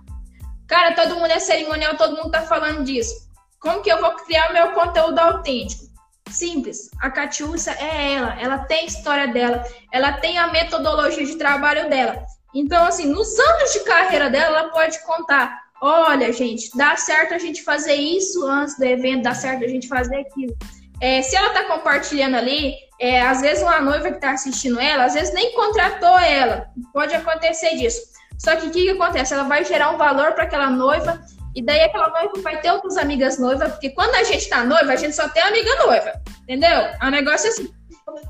[0.66, 3.14] Cara, todo mundo é cerimonial, todo mundo tá falando disso.
[3.60, 5.84] Como que eu vou criar meu conteúdo autêntico?
[6.28, 6.90] Simples.
[7.00, 11.88] A Catiúcia é ela, ela tem a história dela, ela tem a metodologia de trabalho
[11.88, 12.24] dela.
[12.54, 15.66] Então, assim, nos anos de carreira dela, ela pode contar.
[15.80, 19.88] Olha, gente, dá certo a gente fazer isso antes do evento, dá certo a gente
[19.88, 20.56] fazer aquilo.
[21.00, 25.04] É, se ela está compartilhando ali, é, às vezes uma noiva que está assistindo ela,
[25.04, 26.68] às vezes nem contratou ela.
[26.92, 28.00] Pode acontecer disso.
[28.38, 29.34] Só que o que, que acontece?
[29.34, 31.20] Ela vai gerar um valor para aquela noiva,
[31.54, 34.92] e daí aquela noiva vai ter outras amigas noivas, porque quando a gente está noiva,
[34.92, 36.12] a gente só tem amiga noiva.
[36.42, 36.68] Entendeu?
[36.68, 37.70] É um negócio assim.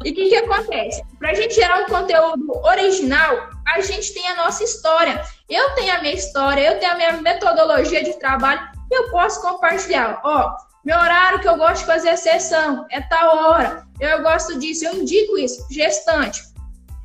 [0.05, 1.03] E o que, que acontece?
[1.19, 5.23] Para a gente gerar um conteúdo original, a gente tem a nossa história.
[5.49, 9.41] Eu tenho a minha história, eu tenho a minha metodologia de trabalho e eu posso
[9.41, 10.21] compartilhar.
[10.25, 13.87] Ó, meu horário que eu gosto de fazer sessão é tal hora.
[13.99, 15.67] Eu gosto disso, eu indico isso.
[15.71, 16.43] Gestante.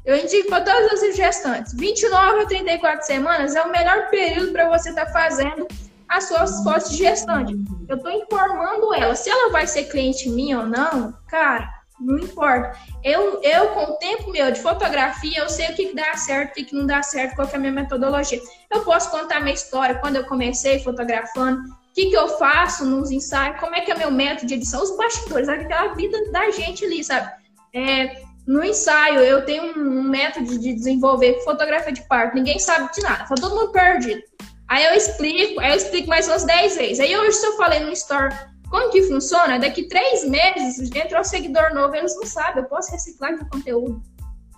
[0.03, 1.73] Eu indico para todas as gestantes.
[1.73, 5.67] 29 a 34 semanas é o melhor período para você estar tá fazendo
[6.09, 7.55] as suas fotos de gestante.
[7.87, 9.15] Eu estou informando ela.
[9.15, 12.77] Se ela vai ser cliente minha ou não, cara, não importa.
[13.03, 16.65] Eu, eu, com o tempo meu de fotografia, eu sei o que, dá certo, o
[16.65, 18.41] que, não dá certo, qual é a minha metodologia.
[18.69, 23.11] Eu posso contar minha história, quando eu comecei fotografando, o que, que eu faço nos
[23.11, 26.85] ensaios, como é que é meu método de edição, os bastidores, aquela vida da gente
[26.85, 27.31] ali, sabe?
[27.73, 33.01] É, no ensaio, eu tenho um método de desenvolver fotografia de parto, ninguém sabe de
[33.01, 34.21] nada, tá todo mundo perdido.
[34.67, 36.99] Aí eu explico, aí eu explico mais umas 10 vezes.
[37.01, 38.33] Aí hoje, se eu falei no store
[38.71, 39.59] como que funciona?
[39.59, 44.01] Daqui três meses entra um seguidor novo, eles não sabem, eu posso reciclar de conteúdo.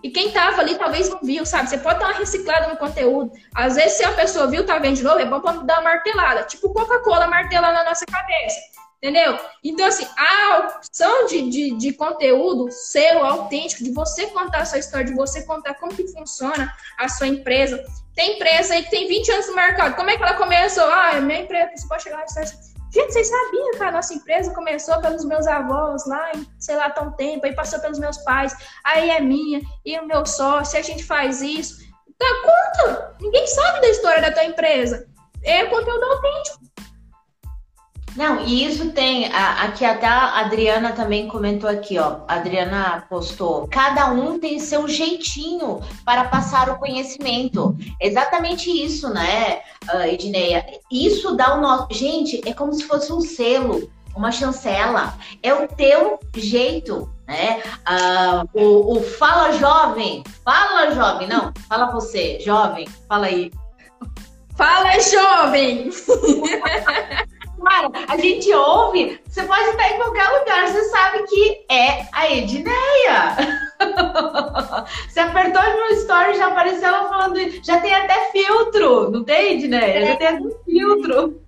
[0.03, 1.69] E quem tava ali talvez não viu, sabe?
[1.69, 3.31] Você pode dar uma reciclada no conteúdo.
[3.55, 5.89] Às vezes, se a pessoa viu, tá vendo de novo, é bom pra dar uma
[5.89, 6.43] martelada.
[6.43, 8.59] Tipo Coca-Cola martelando na nossa cabeça.
[8.97, 9.39] Entendeu?
[9.63, 14.79] Então, assim, a opção de, de, de, conteúdo seu, autêntico, de você contar a sua
[14.79, 17.83] história, de você contar como que funciona a sua empresa.
[18.13, 19.95] Tem empresa aí que tem 20 anos no mercado.
[19.95, 20.83] Como é que ela começou?
[20.83, 24.13] Ah, minha empresa, você pode chegar lá e dizer Gente, vocês sabiam que a nossa
[24.13, 28.17] empresa começou pelos meus avós lá em, sei lá, tão tempo, aí passou pelos meus
[28.19, 31.83] pais, aí é minha, e o meu sócio, a gente faz isso.
[32.19, 33.15] Tá, conta!
[33.19, 35.07] Ninguém sabe da história da tua empresa.
[35.43, 36.59] É conteúdo autêntico.
[38.15, 42.17] Não, e isso tem, aqui até a Adriana também comentou aqui, ó.
[42.27, 47.75] A Adriana postou, cada um tem seu jeitinho para passar o conhecimento.
[47.99, 50.65] Exatamente isso, né, uh, Edneia?
[50.91, 51.87] Isso dá o nosso.
[51.91, 55.17] Gente, é como se fosse um selo, uma chancela.
[55.41, 57.63] É o teu jeito, né?
[57.89, 63.51] Uh, o, o fala jovem, fala jovem, não, fala você, jovem, fala aí.
[64.55, 65.89] Fala jovem!
[67.63, 72.29] Cara, a gente ouve, você pode estar em qualquer lugar, você sabe que é a
[72.29, 73.67] Edneia.
[75.07, 80.07] você apertou no story, já apareceu ela falando, já tem até filtro, não tem, Edneia?
[80.07, 81.43] Já tem até filtro.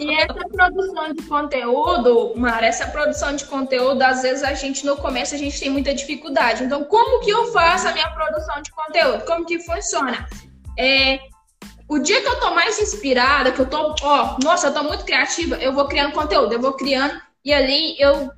[0.00, 4.96] E essa produção de conteúdo, Mara, essa produção de conteúdo, às vezes a gente no
[4.96, 6.64] começo a gente tem muita dificuldade.
[6.64, 9.24] Então, como que eu faço a minha produção de conteúdo?
[9.24, 10.26] Como que funciona?
[10.76, 11.20] É,
[11.88, 15.04] o dia que eu tô mais inspirada, que eu tô, ó, nossa, eu tô muito
[15.04, 18.30] criativa, eu vou criando conteúdo, eu vou criando e ali eu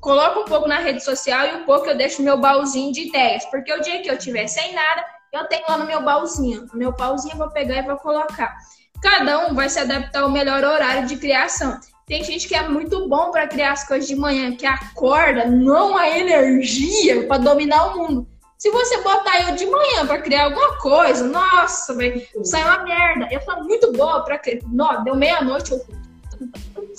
[0.00, 3.44] coloco um pouco na rede social e um pouco eu deixo meu baúzinho de ideias,
[3.46, 6.78] porque o dia que eu tiver sem nada, eu tenho lá no meu baúzinho, no
[6.78, 8.56] meu baúzinho eu vou pegar e vou colocar.
[9.00, 11.78] Cada um vai se adaptar ao melhor horário de criação.
[12.06, 15.96] Tem gente que é muito bom para criar as coisas de manhã, que acorda, não
[15.96, 18.29] a energia para dominar o mundo.
[18.60, 23.26] Se você botar eu de manhã para criar alguma coisa, nossa, velho, sai uma merda.
[23.30, 24.60] Eu sou muito boa para criar.
[24.70, 25.80] Nossa, deu meia-noite, eu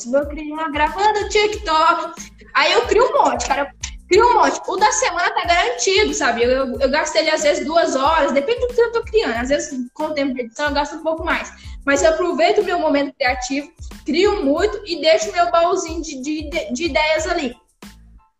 [0.07, 2.19] vou criar gravando TikTok.
[2.55, 3.61] Aí eu crio um monte, cara.
[3.61, 4.59] Eu crio um monte.
[4.67, 6.41] O da semana tá garantido, sabe?
[6.41, 9.37] Eu, eu, eu gasto ele às vezes duas horas, depende do que eu tô criando.
[9.37, 11.53] Às vezes, com o tempo de edição, eu gasto um pouco mais.
[11.85, 13.71] Mas eu aproveito o meu momento criativo,
[14.03, 17.55] crio muito e deixo meu baúzinho de, de, de ideias ali.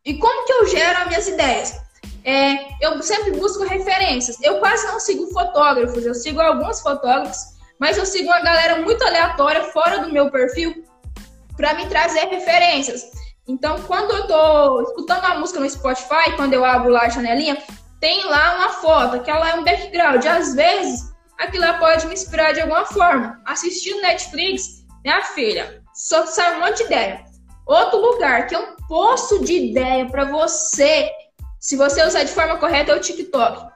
[0.04, 1.90] E como que eu gero as minhas ideias?
[2.24, 4.38] É, eu sempre busco referências.
[4.42, 7.38] Eu quase não sigo fotógrafos, eu sigo alguns fotógrafos,
[7.80, 10.86] mas eu sigo uma galera muito aleatória fora do meu perfil
[11.58, 13.04] para me trazer referências.
[13.48, 17.58] Então, quando eu tô escutando a música no Spotify, quando eu abro lá a janelinha,
[18.00, 20.26] tem lá uma foto, que ela é um background.
[20.26, 23.42] Às vezes, aquilo lá pode me inspirar de alguma forma.
[23.46, 27.26] Assistindo Netflix, minha filha, só sai um monte de ideia.
[27.66, 31.10] Outro lugar que é um poço de ideia para você,
[31.62, 33.71] se você usar de forma correta, é o TikTok.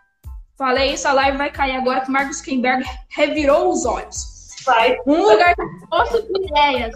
[0.58, 4.16] Falei isso, a live vai cair agora que o Marcos Zuckerberg revirou os olhos.
[4.66, 4.98] Vai.
[5.06, 6.96] Um lugar é poço de ideias.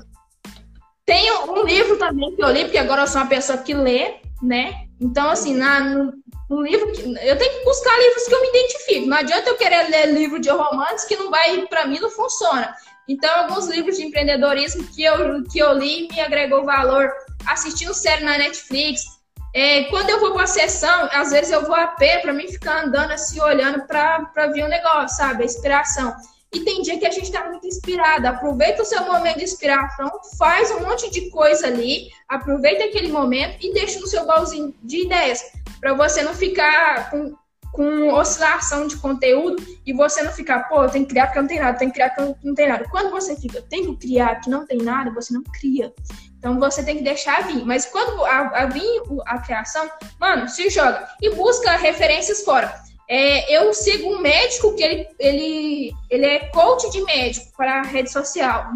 [1.05, 4.15] Tem um livro também que eu li, porque agora eu sou uma pessoa que lê,
[4.41, 4.87] né?
[4.99, 6.13] Então, assim, na, no,
[6.49, 9.07] no livro que, eu tenho que buscar livros que eu me identifico.
[9.07, 12.75] Não adianta eu querer ler livro de romance que não vai, para mim, não funciona.
[13.07, 17.11] Então, alguns livros de empreendedorismo que eu, que eu li me agregou valor.
[17.45, 19.18] Assistindo série na Netflix.
[19.53, 22.47] É, quando eu vou para a sessão, às vezes eu vou a pé para mim
[22.47, 25.43] ficar andando assim, olhando para ver o negócio, sabe?
[25.43, 26.15] A inspiração.
[26.51, 28.29] E tem dia que a gente está muito inspirada.
[28.29, 33.57] Aproveita o seu momento de inspiração, faz um monte de coisa ali, aproveita aquele momento
[33.63, 35.43] e deixa no seu baúzinho de ideias,
[35.79, 37.35] para você não ficar com,
[37.71, 41.47] com oscilação de conteúdo e você não ficar, pô, eu tenho que criar porque não
[41.47, 42.85] tem nada, tem que criar porque não tem nada.
[42.89, 45.93] Quando você fica, tem que criar que não tem nada, você não cria.
[46.37, 47.65] Então você tem que deixar vir.
[47.65, 52.73] Mas quando a, a vir a criação, mano, se joga e busca referências fora.
[53.11, 57.83] É, eu sigo um médico que ele, ele, ele é coach de médico para a
[57.83, 58.67] rede social.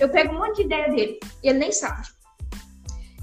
[0.00, 2.08] Eu pego um monte de ideia dele e ele nem sabe.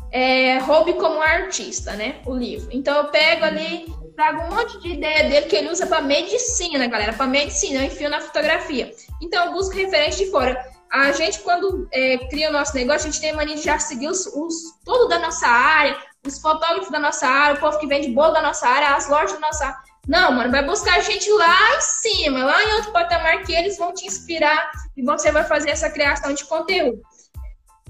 [0.10, 2.22] É, Roube como artista, né?
[2.26, 2.70] O livro.
[2.72, 6.88] Então eu pego ali, trago um monte de ideia dele que ele usa para medicina,
[6.88, 7.14] galera.
[7.14, 8.92] Para medicina, eu enfio na fotografia.
[9.22, 10.64] Então eu busco referência de fora.
[10.92, 14.08] A gente, quando é, cria o nosso negócio, a gente tem mania de já seguir
[14.08, 18.10] os, os, todo da nossa área, os fotógrafos da nossa área, o povo que vende
[18.10, 21.32] bolo da nossa área, as lojas da nossa área não, mano, vai buscar a gente
[21.32, 25.46] lá em cima, lá em outro patamar que eles vão te inspirar e você vai
[25.46, 27.02] fazer essa criação de conteúdo.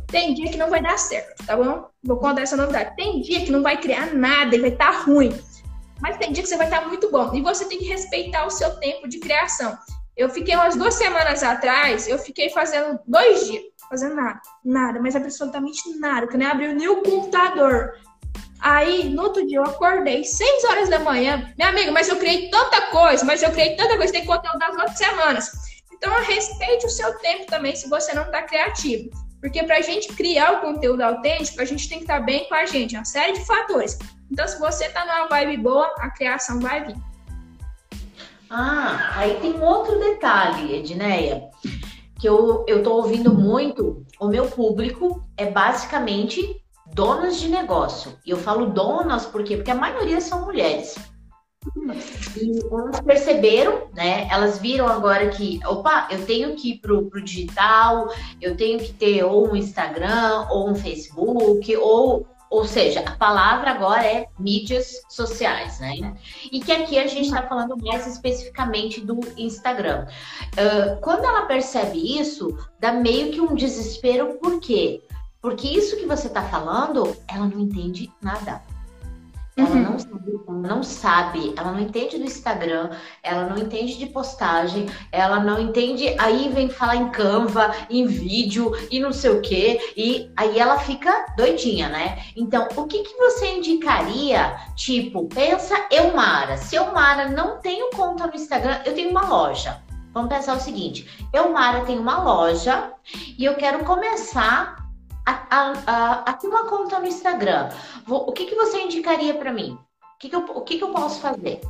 [0.07, 1.87] Tem dia que não vai dar certo, tá bom?
[2.03, 2.95] Vou contar essa novidade.
[2.95, 5.35] Tem dia que não vai criar nada e vai estar tá ruim.
[6.03, 7.33] Mas tem dia que você vai estar muito bom.
[7.33, 9.77] E você tem que respeitar o seu tempo de criação.
[10.17, 15.15] Eu fiquei umas duas semanas atrás, eu fiquei fazendo dois dias, fazendo nada, nada, mas
[15.15, 17.93] absolutamente nada, que nem abriu nem o computador.
[18.59, 21.51] Aí, no outro dia, eu acordei 6 horas da manhã.
[21.57, 24.75] Minha amiga, mas eu criei tanta coisa, mas eu criei tanta coisa, tem conteúdo das
[24.75, 25.51] outras semanas.
[25.93, 29.09] Então, respeite o seu tempo também se você não está criativo.
[29.41, 32.47] Porque para a gente criar o conteúdo autêntico, a gente tem que estar tá bem
[32.47, 33.97] com a gente, uma série de fatores.
[34.33, 36.95] Então, se você está numa vibe boa, a criação vai vir.
[38.49, 41.51] Ah, aí tem um outro detalhe, Edneia,
[42.19, 44.03] que eu, eu tô ouvindo muito.
[44.19, 46.59] O meu público é basicamente
[46.95, 48.17] donas de negócio.
[48.25, 49.55] E eu falo donas por quê?
[49.55, 50.95] Porque a maioria são mulheres.
[52.35, 54.27] E elas perceberam, né?
[54.31, 58.93] Elas viram agora que, opa, eu tenho que ir pro, pro digital, eu tenho que
[58.93, 65.01] ter ou um Instagram, ou um Facebook, ou ou seja, a palavra agora é mídias
[65.09, 66.15] sociais, né?
[66.51, 70.05] E que aqui a gente está falando mais especificamente do Instagram.
[70.51, 75.01] Uh, quando ela percebe isso, dá meio que um desespero, por quê?
[75.41, 78.61] Porque isso que você está falando, ela não entende nada.
[79.55, 79.83] Ela uhum.
[79.83, 82.89] não, sabe, ela não sabe, ela não entende do Instagram,
[83.21, 86.15] ela não entende de postagem, ela não entende.
[86.17, 90.79] Aí vem falar em Canva, em vídeo e não sei o quê, e aí ela
[90.79, 92.23] fica doidinha, né?
[92.35, 94.55] Então, o que, que você indicaria?
[94.75, 96.57] Tipo, pensa eu, Mara.
[96.57, 99.83] Se eu, Mara, não tenho conta no Instagram, eu tenho uma loja.
[100.13, 102.91] Vamos pensar o seguinte: eu, Mara, tenho uma loja
[103.37, 104.82] e eu quero começar
[105.25, 107.69] a, a, uma conta no Instagram.
[108.05, 109.77] Vou, o que, que você indicaria para mim?
[110.15, 111.61] O, que, que, eu, o que, que eu posso fazer?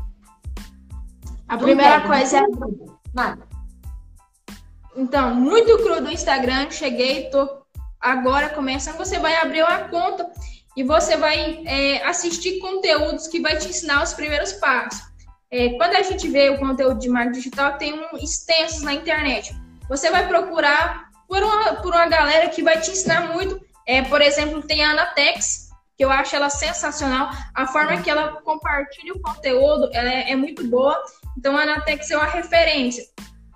[1.47, 2.43] A primeira coisa é.
[3.13, 3.47] Nada.
[4.95, 7.63] Então, muito cru do Instagram, cheguei, tô
[7.99, 8.97] agora começando.
[8.97, 10.31] Você vai abrir uma conta
[10.75, 15.01] e você vai é, assistir conteúdos que vai te ensinar os primeiros passos.
[15.51, 19.55] É, quando a gente vê o conteúdo de marketing digital, tem um extensos na internet.
[19.87, 23.59] Você vai procurar por uma, por uma galera que vai te ensinar muito.
[23.85, 27.29] É, por exemplo, tem a Anatex, que eu acho ela sensacional.
[27.53, 31.01] A forma que ela compartilha o conteúdo ela é, é muito boa.
[31.37, 33.03] Então, a Anatex é uma referência.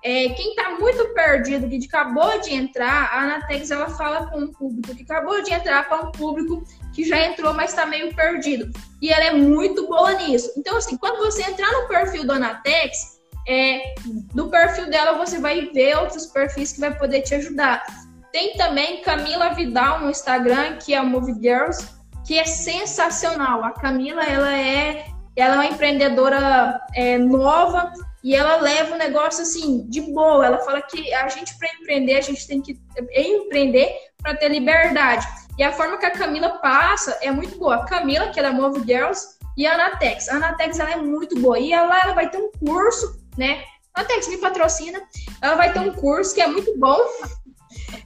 [0.03, 4.51] É, quem está muito perdido, que acabou de entrar, a Anatex ela fala com um
[4.51, 8.71] público que acabou de entrar para um público que já entrou, mas está meio perdido.
[9.01, 10.51] E ela é muito boa nisso.
[10.56, 13.16] Então, assim, quando você entrar no perfil do Anatex,
[13.47, 13.95] é,
[14.33, 17.83] do perfil dela você vai ver outros perfis que vai poder te ajudar.
[18.31, 21.87] Tem também Camila Vidal no Instagram, que é a Movie Girls,
[22.25, 23.63] que é sensacional.
[23.63, 27.93] A Camila, ela é, ela é uma empreendedora é, nova
[28.23, 30.45] e ela leva o negócio assim de boa.
[30.45, 32.77] Ela fala que a gente para empreender, a gente tem que
[33.15, 33.89] empreender
[34.21, 35.25] para ter liberdade.
[35.58, 37.75] E a forma que a Camila passa é muito boa.
[37.75, 40.29] A Camila, que é da Move Girls, e a Anatex.
[40.29, 41.58] A Anatex ela é muito boa.
[41.58, 43.63] E ela, ela vai ter um curso, né?
[43.94, 45.02] A Anatex me patrocina.
[45.42, 47.00] Ela vai ter um curso que é muito bom.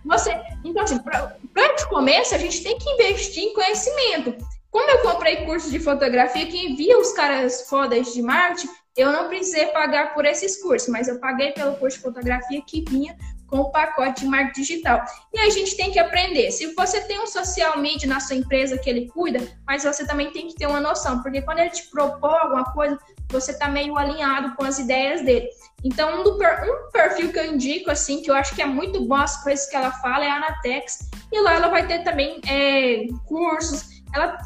[0.06, 0.32] Você,
[0.64, 4.36] então, assim, para de começo, a gente tem que investir em conhecimento.
[4.70, 9.28] Como eu comprei curso de fotografia que envia os caras fodas de Marte, eu não
[9.28, 13.18] precisei pagar por esses cursos, mas eu paguei pelo curso de fotografia que vinha
[13.48, 15.04] com o pacote de marketing digital.
[15.34, 16.52] E a gente tem que aprender.
[16.52, 20.32] Se você tem um social media na sua empresa que ele cuida, mas você também
[20.32, 22.98] tem que ter uma noção, porque quando ele te propõe alguma coisa,
[23.32, 25.50] você está meio alinhado com as ideias dele.
[25.84, 29.06] Então, um, do, um perfil que eu indico, assim, que eu acho que é muito
[29.06, 31.10] bom as coisas que ela fala, é a Anatex.
[31.32, 34.38] E lá ela vai ter também é, cursos, ela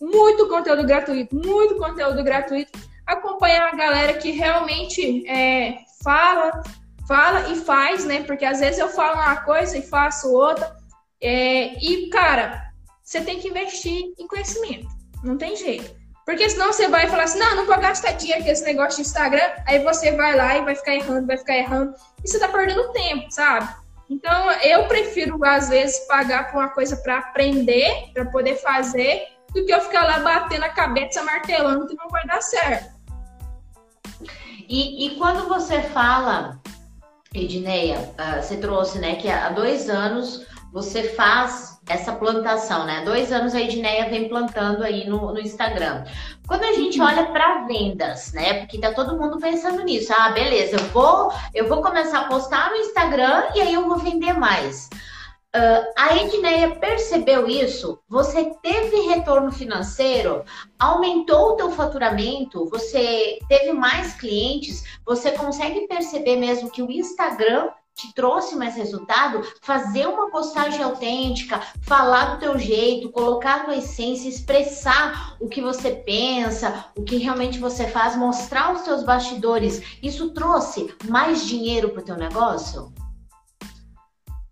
[0.00, 2.78] muito conteúdo gratuito, muito conteúdo gratuito.
[3.06, 6.62] Acompanhar a galera que realmente é, fala,
[7.06, 8.22] fala e faz, né?
[8.22, 10.74] Porque às vezes eu falo uma coisa e faço outra.
[11.20, 12.70] É, e, cara,
[13.02, 14.88] você tem que investir em conhecimento.
[15.22, 15.99] Não tem jeito.
[16.30, 19.08] Porque senão você vai falar assim, não, não vou gastar dinheiro com esse negócio de
[19.08, 19.50] Instagram.
[19.66, 21.92] Aí você vai lá e vai ficar errando, vai ficar errando.
[22.24, 23.68] E você tá perdendo tempo, sabe?
[24.08, 29.66] Então, eu prefiro, às vezes, pagar por uma coisa para aprender, para poder fazer, do
[29.66, 32.94] que eu ficar lá batendo a cabeça, martelando, que não vai dar certo.
[34.68, 36.60] E, e quando você fala
[37.34, 43.02] Edneia, uh, você trouxe, né, que há dois anos você faz essa plantação, né?
[43.04, 46.04] Dois anos a Edneia vem plantando aí no, no Instagram.
[46.46, 48.60] Quando a gente olha para vendas, né?
[48.60, 50.12] Porque tá todo mundo pensando nisso.
[50.16, 53.98] Ah, beleza, eu vou, eu vou começar a postar no Instagram e aí eu vou
[53.98, 54.88] vender mais.
[55.52, 57.98] Uh, a Edneia percebeu isso?
[58.08, 60.44] Você teve retorno financeiro?
[60.78, 62.68] Aumentou o teu faturamento?
[62.70, 64.84] Você teve mais clientes?
[65.04, 69.42] Você consegue perceber mesmo que o Instagram te trouxe mais resultado?
[69.62, 75.60] Fazer uma postagem autêntica, falar do teu jeito, colocar a tua essência, expressar o que
[75.60, 79.82] você pensa, o que realmente você faz, mostrar os teus bastidores.
[80.02, 82.92] Isso trouxe mais dinheiro para o teu negócio?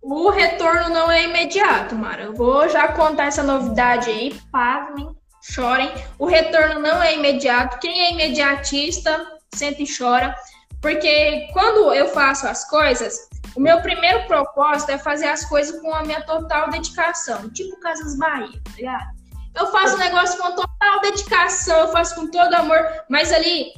[0.00, 2.22] O retorno não é imediato, Mara.
[2.22, 4.40] Eu vou já contar essa novidade aí.
[4.50, 5.08] Pasmem,
[5.42, 5.92] chorem.
[6.18, 7.78] O retorno não é imediato.
[7.78, 10.34] Quem é imediatista, sente e chora.
[10.80, 15.92] Porque quando eu faço as coisas, o meu primeiro propósito é fazer as coisas com
[15.92, 17.50] a minha total dedicação.
[17.50, 19.18] Tipo Casas Bahia, tá ligado?
[19.54, 23.72] Eu faço o negócio com total dedicação, eu faço com todo amor, mas ali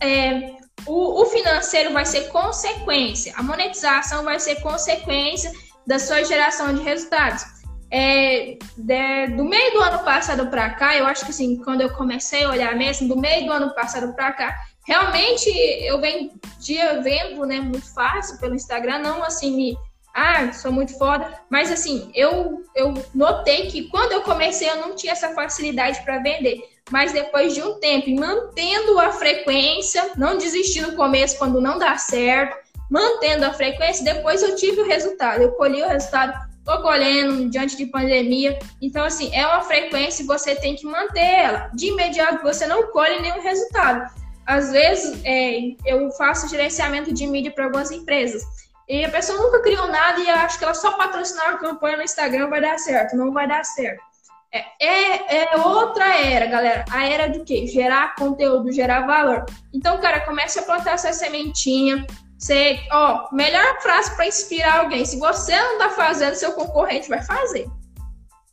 [0.00, 0.52] é,
[0.86, 5.50] o, o financeiro vai ser consequência, a monetização vai ser consequência
[5.86, 7.44] da sua geração de resultados.
[7.90, 11.90] É, de, do meio do ano passado para cá, eu acho que assim, quando eu
[11.94, 14.54] comecei a olhar mesmo, do meio do ano passado para cá,
[14.88, 15.48] realmente
[15.82, 19.78] eu vendia vendo, né, muito fácil pelo Instagram, não assim me
[20.12, 24.96] ah, sou muito foda, mas assim, eu eu notei que quando eu comecei eu não
[24.96, 26.60] tinha essa facilidade para vender
[26.90, 31.96] mas depois de um tempo, mantendo a frequência, não desistir no começo quando não dá
[31.98, 32.56] certo,
[32.90, 35.42] mantendo a frequência, depois eu tive o resultado.
[35.42, 36.32] Eu colhi o resultado,
[36.64, 38.58] tô colhendo diante de pandemia.
[38.80, 41.70] Então, assim, é uma frequência e você tem que manter ela.
[41.74, 44.10] De imediato, você não colhe nenhum resultado.
[44.48, 48.42] Às vezes, é, eu faço gerenciamento de mídia para algumas empresas.
[48.88, 52.02] E a pessoa nunca criou nada e acha que ela só patrocinar a campanha no
[52.02, 53.14] Instagram vai dar certo.
[53.14, 54.02] Não vai dar certo.
[54.50, 56.82] É, é, é, outra era, galera.
[56.90, 57.66] A era do quê?
[57.66, 59.44] Gerar conteúdo, gerar valor.
[59.74, 62.06] Então, cara, comece a plantar essa sementinha.
[62.38, 65.04] Você, ó, melhor frase para inspirar alguém.
[65.04, 67.68] Se você não tá fazendo, seu concorrente vai fazer.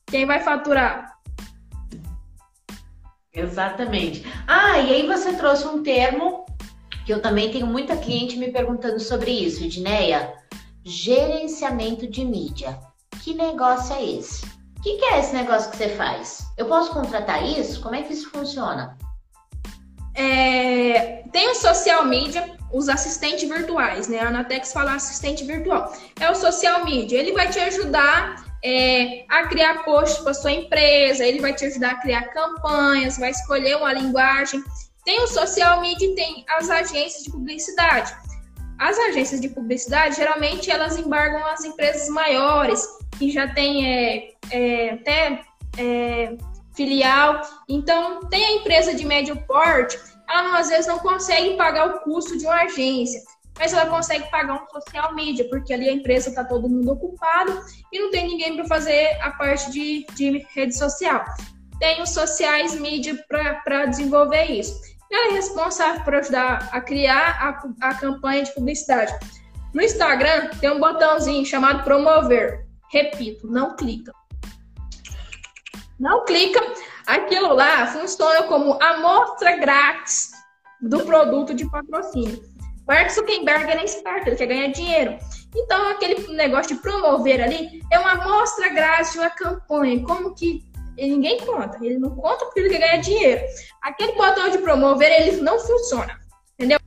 [0.07, 1.14] Quem vai faturar?
[3.35, 4.25] Exatamente.
[4.47, 6.45] Ah, e aí você trouxe um termo
[7.05, 10.33] que eu também tenho muita cliente me perguntando sobre isso, Edneia.
[10.83, 12.79] Gerenciamento de mídia.
[13.21, 14.55] Que negócio é esse?
[14.85, 16.45] que, que é esse negócio que você faz?
[16.55, 17.81] Eu posso contratar isso?
[17.81, 18.95] Como é que isso funciona?
[20.13, 24.19] É, tem o social media, os assistentes virtuais, né?
[24.19, 25.91] A Anatex fala assistente virtual.
[26.19, 31.23] É o social media, ele vai te ajudar é, a criar posts para sua empresa,
[31.23, 34.63] ele vai te ajudar a criar campanhas, vai escolher uma linguagem.
[35.05, 38.11] Tem o social media e tem as agências de publicidade.
[38.79, 42.83] As agências de publicidade, geralmente, elas embargam as empresas maiores,
[43.19, 45.41] que já tem é, é, até
[45.77, 46.35] é,
[46.75, 47.41] filial.
[47.69, 49.95] Então, tem a empresa de médio porte,
[50.27, 53.21] ela às vezes não consegue pagar o custo de uma agência,
[53.57, 57.63] mas ela consegue pagar um social media, porque ali a empresa está todo mundo ocupado
[57.91, 61.23] e não tem ninguém para fazer a parte de, de rede social.
[61.79, 64.79] Tem os sociais media para desenvolver isso.
[65.11, 67.37] Ela é responsável por ajudar a criar
[67.81, 69.13] a, a campanha de publicidade.
[69.73, 72.65] No Instagram tem um botãozinho chamado promover.
[72.91, 74.11] Repito, não clica.
[75.99, 76.61] Não clica.
[77.05, 80.31] Aquilo lá funciona como amostra grátis
[80.81, 82.54] do produto de patrocínio.
[82.87, 85.17] Mark Zuckerberg é esperto, ele quer ganhar dinheiro.
[85.55, 90.03] Então, aquele negócio de promover ali é uma amostra grátis de uma campanha.
[90.03, 90.63] Como que
[90.97, 91.77] ninguém conta?
[91.81, 93.41] Ele não conta porque ele quer ganhar dinheiro.
[93.81, 96.19] Aquele botão de promover, ele não funciona.
[96.53, 96.77] Entendeu?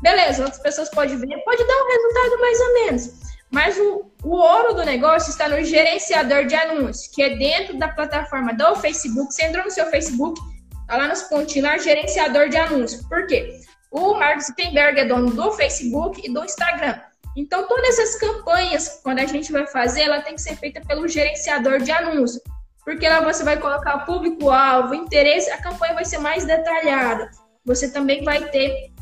[0.00, 3.26] Beleza, outras pessoas podem ver, pode dar um resultado mais ou menos.
[3.50, 7.88] Mas o, o ouro do negócio está no gerenciador de anúncios, que é dentro da
[7.88, 9.32] plataforma do Facebook.
[9.32, 10.40] Você entrou no seu Facebook,
[10.86, 13.02] tá lá nos pontinhos lá, gerenciador de anúncios.
[13.06, 13.60] Por quê?
[13.90, 17.00] O Mark Zuckerberg é dono do Facebook e do Instagram.
[17.36, 21.06] Então, todas essas campanhas, quando a gente vai fazer, ela tem que ser feita pelo
[21.06, 22.42] gerenciador de anúncios.
[22.84, 27.30] Porque lá você vai colocar público-alvo, interesse, a campanha vai ser mais detalhada.
[27.64, 28.92] Você também vai ter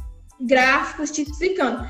[0.40, 1.86] gráficos te explicando.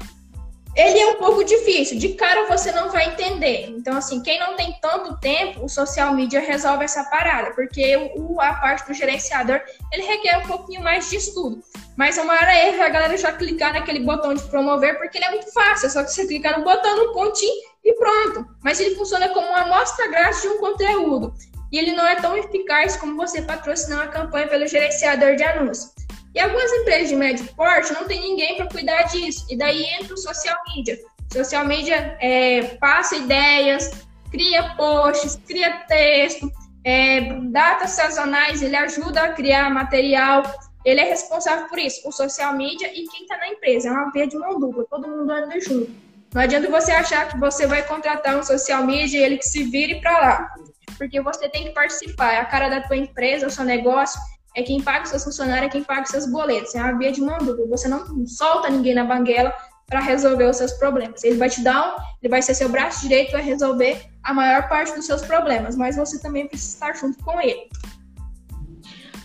[0.76, 3.68] Ele é um pouco difícil, de cara você não vai entender.
[3.68, 8.40] Então, assim, quem não tem tanto tempo, o social media resolve essa parada, porque o,
[8.40, 9.60] a parte do gerenciador,
[9.92, 11.62] ele requer um pouquinho mais de estudo.
[11.96, 15.26] Mas a maior erro é a galera já clicar naquele botão de promover, porque ele
[15.26, 17.54] é muito fácil, é só que você clicar no botão, no pontinho
[17.84, 18.44] e pronto.
[18.62, 21.32] Mas ele funciona como uma amostra grátis de um conteúdo.
[21.70, 25.92] E ele não é tão eficaz como você patrocinar uma campanha pelo gerenciador de anúncios.
[26.34, 29.46] E algumas empresas de médio porte não tem ninguém para cuidar disso.
[29.48, 30.98] E daí entra o social media.
[31.32, 33.90] Social media é, passa ideias,
[34.30, 36.50] cria posts, cria texto,
[36.84, 37.20] é,
[37.50, 40.42] datas sazonais, ele ajuda a criar material.
[40.84, 43.88] Ele é responsável por isso, o social media e quem está na empresa.
[43.88, 45.90] É uma via de mão dupla, todo mundo anda junto.
[46.34, 49.62] Não adianta você achar que você vai contratar um social media e ele que se
[49.64, 50.54] vire para lá.
[50.98, 54.20] Porque você tem que participar, é a cara da tua empresa, o seu negócio
[54.54, 56.74] é quem paga os seus funcionários, é quem paga os seus boletos.
[56.74, 57.66] É uma via de mão dupla.
[57.68, 59.52] Você não solta ninguém na banguela
[59.86, 61.22] para resolver os seus problemas.
[61.24, 64.68] Ele vai te dar um, ele vai ser seu braço direito, vai resolver a maior
[64.68, 67.68] parte dos seus problemas, mas você também precisa estar junto com ele.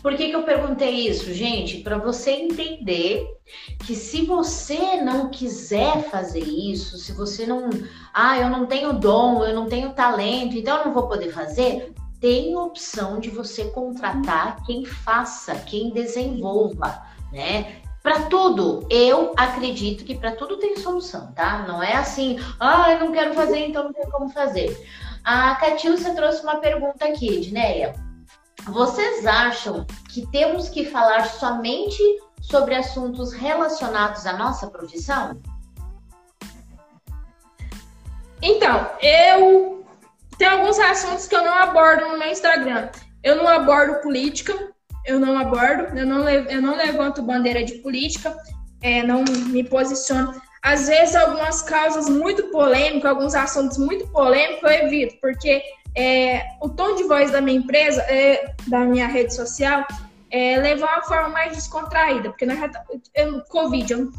[0.02, 1.80] Por que, que eu perguntei isso, gente?
[1.80, 3.28] Para você entender
[3.86, 7.70] que se você não quiser fazer isso, se você não.
[8.14, 11.94] Ah, eu não tenho dom, eu não tenho talento, então eu não vou poder fazer,
[12.20, 17.02] tem opção de você contratar quem faça, quem desenvolva,
[17.32, 17.82] né?
[18.02, 21.66] Para tudo, eu acredito que para tudo tem solução, tá?
[21.68, 24.88] Não é assim, ah, eu não quero fazer, então não tem como fazer.
[25.24, 27.94] A Catiúcia trouxe uma pergunta aqui, Edneia.
[28.66, 32.02] Vocês acham que temos que falar somente
[32.42, 35.40] sobre assuntos relacionados à nossa profissão?
[38.42, 39.79] Então, eu
[40.40, 42.90] tem alguns assuntos que eu não abordo no meu Instagram.
[43.22, 44.54] Eu não abordo política,
[45.06, 48.36] eu não abordo, eu não, eu não levanto bandeira de política,
[48.82, 50.42] é, não me posiciono.
[50.64, 55.62] Às vezes, algumas causas muito polêmicas, alguns assuntos muito polêmicos, eu evito, porque
[55.96, 59.86] é, o tom de voz da minha empresa, é, da minha rede social,
[60.32, 62.70] é levar uma forma mais descontraída, porque nós já
[63.50, 64.10] Covid, eu,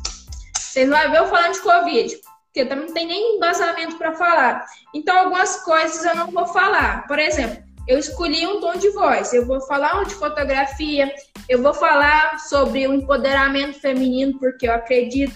[0.55, 2.21] vocês não vão ver eu falando de Covid
[2.53, 4.67] porque também não tem nem embasamento para falar.
[4.93, 7.07] Então, algumas coisas eu não vou falar.
[7.07, 9.33] Por exemplo, eu escolhi um tom de voz.
[9.33, 11.15] Eu vou falar de fotografia,
[11.49, 15.35] eu vou falar sobre o empoderamento feminino, porque eu acredito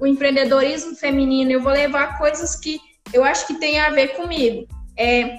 [0.00, 1.50] o empreendedorismo feminino.
[1.50, 2.80] Eu vou levar coisas que
[3.12, 4.68] eu acho que tem a ver comigo.
[4.96, 5.38] É,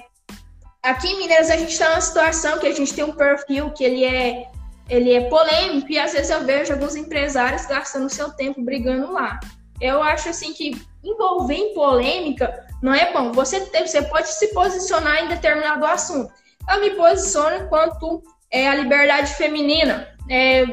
[0.82, 3.84] aqui em Minas a gente está numa situação que a gente tem um perfil que
[3.84, 4.50] ele é
[4.88, 9.38] ele é polêmico e às vezes eu vejo alguns empresários gastando seu tempo brigando lá.
[9.80, 13.32] Eu acho assim que envolver em polêmica não é bom.
[13.32, 16.32] Você, tem, você pode se posicionar em determinado assunto.
[16.68, 20.08] Eu me posiciono quanto é, a liberdade feminina.
[20.28, 20.64] É,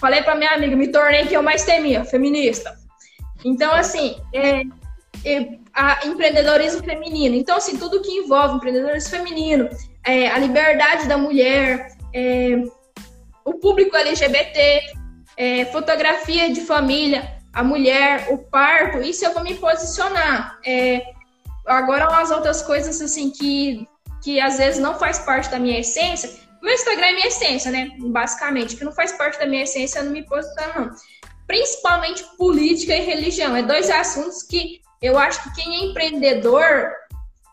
[0.00, 2.76] falei para minha amiga, me tornei que eu mais temia, feminista.
[3.44, 4.62] Então, assim, é,
[5.24, 7.34] é, a empreendedorismo feminino.
[7.34, 9.68] Então, assim, tudo que envolve empreendedorismo feminino,
[10.04, 12.62] é, a liberdade da mulher, é,
[13.44, 14.80] o público LGBT,
[15.36, 20.58] é, fotografia de família, a mulher, o parto, isso eu vou me posicionar.
[20.62, 21.02] É,
[21.66, 23.88] agora, umas outras coisas assim que,
[24.22, 26.30] que às vezes não faz parte da minha essência.
[26.60, 27.92] Meu Instagram é minha essência, né?
[27.98, 30.90] Basicamente, que não faz parte da minha essência, eu não me posiciono, não.
[31.46, 33.56] Principalmente política e religião.
[33.56, 36.92] É dois assuntos que eu acho que quem é empreendedor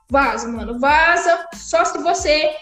[0.10, 0.82] vaza, mano.
[0.82, 2.54] Vaza só se você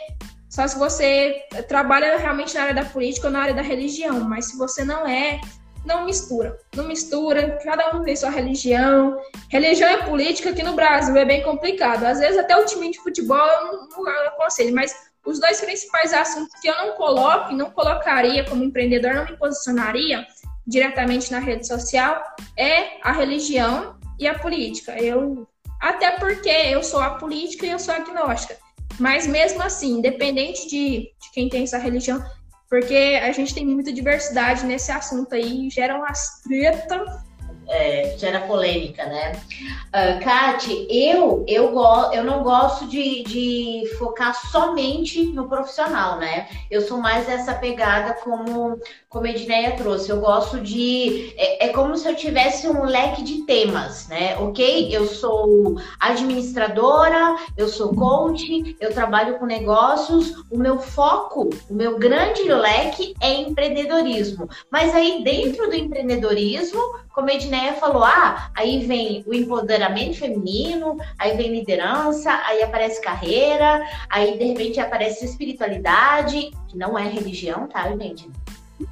[0.48, 4.46] só se você trabalha realmente na área da política ou na área da religião, mas
[4.46, 5.42] se você não é,
[5.86, 6.60] não mistura.
[6.76, 9.20] Não mistura, cada um tem sua religião.
[9.50, 12.04] Religião e política aqui no Brasil é bem complicado.
[12.04, 16.14] Às vezes até o time de futebol eu não, não aconselho, mas os dois principais
[16.14, 20.26] assuntos que eu não coloco e não colocaria como empreendedor, não me posicionaria
[20.66, 22.24] diretamente na rede social
[22.58, 24.98] é a religião e a política.
[25.02, 25.48] Eu
[25.80, 28.58] até porque eu sou a política e eu sou agnóstica.
[29.00, 32.24] Mas mesmo assim, independente de, de quem tem essa religião,
[32.72, 37.22] porque a gente tem muita diversidade nesse assunto aí, gera umas treta
[37.72, 39.32] é, gera polêmica, né?
[39.88, 46.50] Uh, Kate, eu, eu, go eu não gosto de, de focar somente no profissional, né?
[46.70, 48.78] Eu sou mais essa pegada como,
[49.12, 50.10] como a Edneia trouxe.
[50.10, 51.34] Eu gosto de.
[51.38, 54.38] É, é como se eu tivesse um leque de temas, né?
[54.40, 54.88] Ok?
[54.90, 60.42] Eu sou administradora, eu sou coach, eu trabalho com negócios.
[60.50, 64.50] O meu foco, o meu grande leque é empreendedorismo.
[64.72, 66.82] Mas aí, dentro do empreendedorismo,
[67.14, 73.02] como a Edneia falou, ah, aí vem o empoderamento feminino, aí vem liderança, aí aparece
[73.02, 78.30] carreira, aí de repente aparece espiritualidade, que não é religião, tá, gente?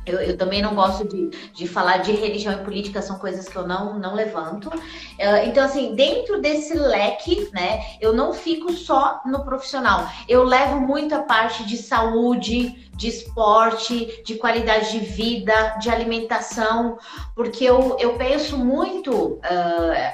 [0.06, 3.56] Eu, eu, também não gosto de, de falar de religião e política, são coisas que
[3.56, 4.68] eu não, não levanto.
[4.70, 10.08] Uh, então, assim, dentro desse leque, né, eu não fico só no profissional.
[10.28, 16.98] Eu levo muito a parte de saúde, de esporte, de qualidade de vida, de alimentação,
[17.34, 19.14] porque eu, eu penso muito.
[19.14, 19.40] Uh,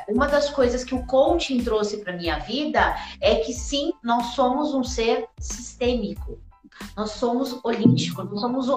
[0.08, 4.74] uma das coisas que o coaching trouxe para minha vida é que sim, nós somos
[4.74, 6.45] um ser sistêmico.
[6.96, 8.68] Nós somos holísticos, nós somos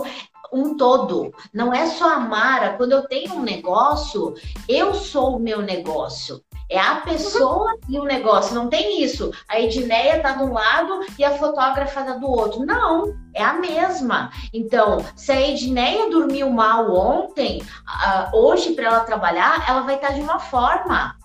[0.53, 1.33] um todo.
[1.53, 2.75] Não é só a Mara.
[2.77, 4.35] Quando eu tenho um negócio,
[4.69, 6.43] eu sou o meu negócio.
[6.71, 8.55] É a pessoa e o negócio.
[8.55, 9.33] Não tem isso.
[9.49, 12.65] A Edneia tá de um lado e a fotógrafa tá do outro.
[12.67, 14.31] Não, é a mesma.
[14.53, 20.09] Então, se a Edneia dormiu mal ontem, uh, hoje para ela trabalhar, ela vai estar
[20.09, 21.17] tá de uma forma.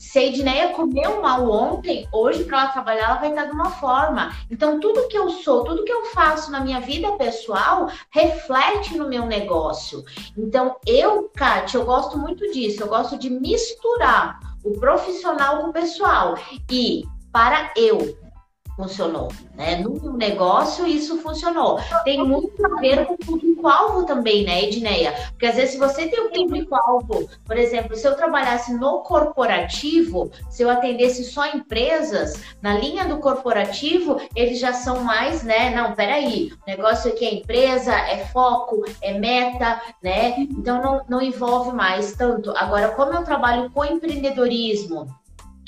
[0.00, 3.70] Se a Edneia comeu mal ontem, hoje para ela trabalhar, ela vai estar de uma
[3.70, 4.34] forma.
[4.50, 9.10] Então, tudo que eu sou, tudo que eu faço na minha vida pessoal, reflete no
[9.10, 10.02] meu negócio.
[10.38, 12.82] Então, eu, Kátia, eu gosto muito disso.
[12.82, 16.34] Eu gosto de misturar o profissional com o pessoal.
[16.70, 18.18] E para eu
[18.74, 19.76] funcionou, né?
[19.76, 21.78] No meu negócio isso funcionou.
[22.04, 23.18] Tem muito a ver com o
[23.60, 25.14] público-alvo também, né, Edneia?
[25.30, 30.30] Porque às vezes se você tem um público-alvo, por exemplo, se eu trabalhasse no corporativo,
[30.48, 35.70] se eu atendesse só empresas, na linha do corporativo, eles já são mais, né?
[35.70, 40.34] Não, peraí, o negócio aqui é empresa, é foco, é meta, né?
[40.38, 42.50] Então não, não envolve mais tanto.
[42.56, 45.06] Agora, como eu trabalho com empreendedorismo,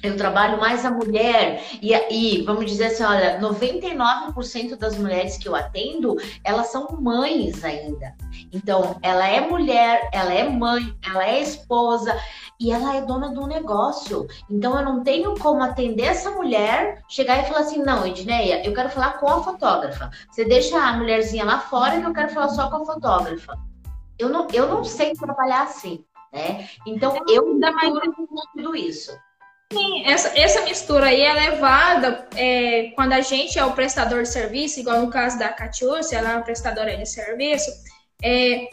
[0.02, 5.48] eu trabalho mais a mulher e, e vamos dizer assim, olha, 99% das mulheres que
[5.48, 8.14] eu atendo, elas são mães ainda.
[8.52, 12.18] Então, ela é mulher, ela é mãe, ela é esposa
[12.58, 14.26] e ela é dona do negócio.
[14.50, 18.74] Então, eu não tenho como atender essa mulher, chegar e falar assim, não, Edneia, eu
[18.74, 20.10] quero falar com a fotógrafa.
[20.30, 23.56] Você deixa a mulherzinha lá fora e eu quero falar só com a fotógrafa.
[24.18, 26.68] Eu não, eu não sei trabalhar assim, né?
[26.86, 27.92] Então, eu ainda mais
[28.54, 29.12] tudo isso.
[29.72, 34.28] Sim, essa, essa mistura aí é levada é, quando a gente é o prestador de
[34.28, 37.70] serviço, igual no caso da Catiúcia, ela é uma prestadora de serviço,
[38.22, 38.68] é, é,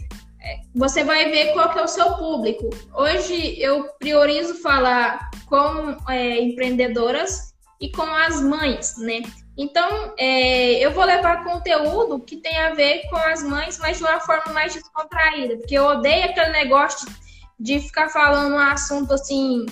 [0.76, 2.70] você vai ver qual que é o seu público.
[2.94, 9.22] Hoje eu priorizo falar com é, empreendedoras e com as mães, né?
[9.58, 14.04] Então, é, eu vou levar conteúdo que tem a ver com as mães, mas de
[14.04, 17.08] uma forma mais descontraída, porque eu odeio aquele negócio
[17.58, 19.66] de, de ficar falando um assunto assim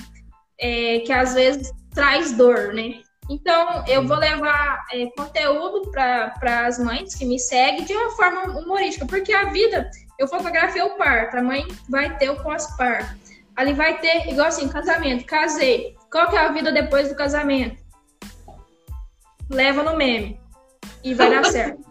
[0.60, 3.01] é, que às vezes traz dor, né?
[3.30, 8.58] Então, eu vou levar é, conteúdo para as mães que me seguem de uma forma
[8.58, 13.16] humorística, porque a vida, eu fotografei o parto, a mãe vai ter o pós-parto.
[13.55, 15.95] Ali vai ter, igual assim, casamento, casei.
[16.12, 17.78] Qual que é a vida depois do casamento?
[19.49, 20.39] Leva no meme
[21.03, 21.86] e vai dar certo.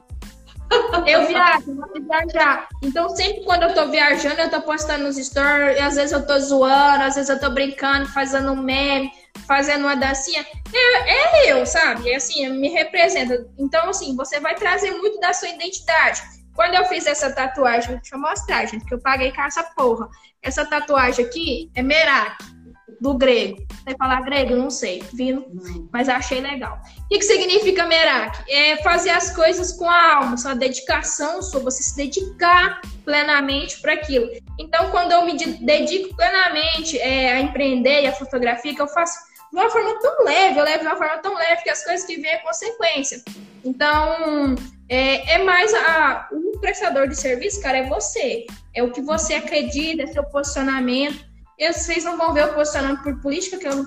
[1.06, 2.68] Eu viajo, vou viajar.
[2.82, 6.38] Então, sempre quando eu tô viajando, eu tô postando nos stories, às vezes eu tô
[6.38, 9.10] zoando, às vezes eu tô brincando, fazendo um meme,
[9.46, 10.44] fazendo uma dancinha.
[10.72, 12.10] É, é eu, sabe?
[12.10, 13.46] É assim, me representa.
[13.58, 16.22] Então, assim, você vai trazer muito da sua identidade.
[16.54, 20.08] Quando eu fiz essa tatuagem, deixa eu mostrar, gente, que eu paguei com essa porra.
[20.42, 22.55] Essa tatuagem aqui é Merak
[23.00, 23.56] do grego.
[23.84, 24.56] Sei falar grego?
[24.56, 25.46] Não sei, vindo,
[25.92, 26.80] mas achei legal.
[27.04, 28.44] O que, que significa Merak?
[28.50, 33.92] É fazer as coisas com a alma, sua dedicação, sua você se dedicar plenamente para
[33.92, 34.28] aquilo.
[34.58, 39.18] Então, quando eu me dedico plenamente é, a empreender e a fotografia, que eu faço
[39.52, 42.04] de uma forma tão leve, eu levo de uma forma tão leve que as coisas
[42.06, 43.22] que vêm é consequência.
[43.64, 44.54] Então,
[44.88, 48.46] é, é mais a, o prestador de serviço, cara, é você.
[48.74, 51.24] É o que você acredita, é seu posicionamento
[51.58, 53.86] e vocês não vão ver o posicionamento por política, que eu não...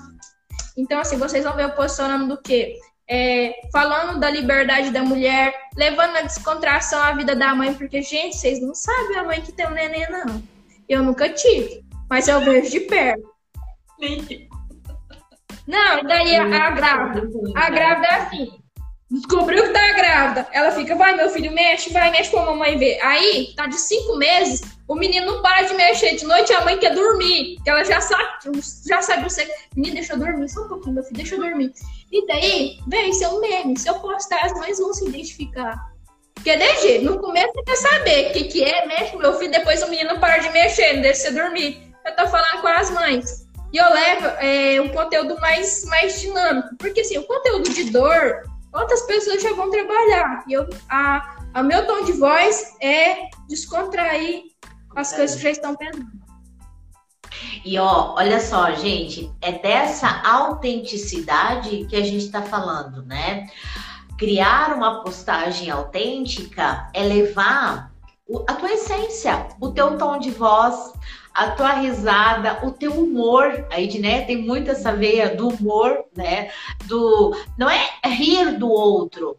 [0.76, 2.76] Então, assim, vocês vão ver o posicionamento do quê?
[3.08, 8.36] É, falando da liberdade da mulher, levando na descontração a vida da mãe, porque, gente,
[8.36, 10.42] vocês não sabem a mãe que tem um neném, não.
[10.88, 13.28] Eu nunca tive, mas eu vejo de perto.
[15.66, 17.28] Não, daí a, a grávida.
[17.54, 18.59] A grávida é assim.
[19.10, 20.46] Descobriu que tá grávida.
[20.52, 23.00] Ela fica, vai, meu filho, mexe, vai, mexe pra mamãe ver.
[23.02, 26.14] Aí, tá de cinco meses, o menino não para de mexer.
[26.14, 27.56] De noite a mãe quer dormir.
[27.64, 29.48] Que ela já sabe, já sabe você.
[29.74, 31.72] Menino, deixa eu dormir, só um pouquinho, meu filho, deixa eu dormir.
[32.12, 33.78] E daí, vem, isso é um meme.
[33.78, 35.90] Se eu postar, as mães vão se identificar.
[36.34, 39.50] Porque de jeito, no começo você quer saber o que, que é, mexe meu filho,
[39.50, 41.92] depois o menino para de mexer, não deixa você dormir.
[42.06, 43.46] Eu tô falando com as mães.
[43.72, 46.76] E eu levo é, um conteúdo mais, mais dinâmico.
[46.78, 48.42] Porque assim, o conteúdo de dor,
[48.72, 50.44] outras pessoas já vão trabalhar.
[50.46, 54.44] E eu, a, a meu tom de voz é descontrair
[54.96, 56.20] as coisas que já estão pensando.
[57.64, 63.46] E ó, olha só, gente, é dessa autenticidade que a gente está falando, né?
[64.20, 67.90] criar uma postagem autêntica é levar
[68.46, 70.92] a tua essência, o teu tom de voz,
[71.34, 73.66] a tua risada, o teu humor.
[73.70, 76.50] A Edné tem muito essa veia do humor, né?
[76.86, 79.36] Do não é rir do outro,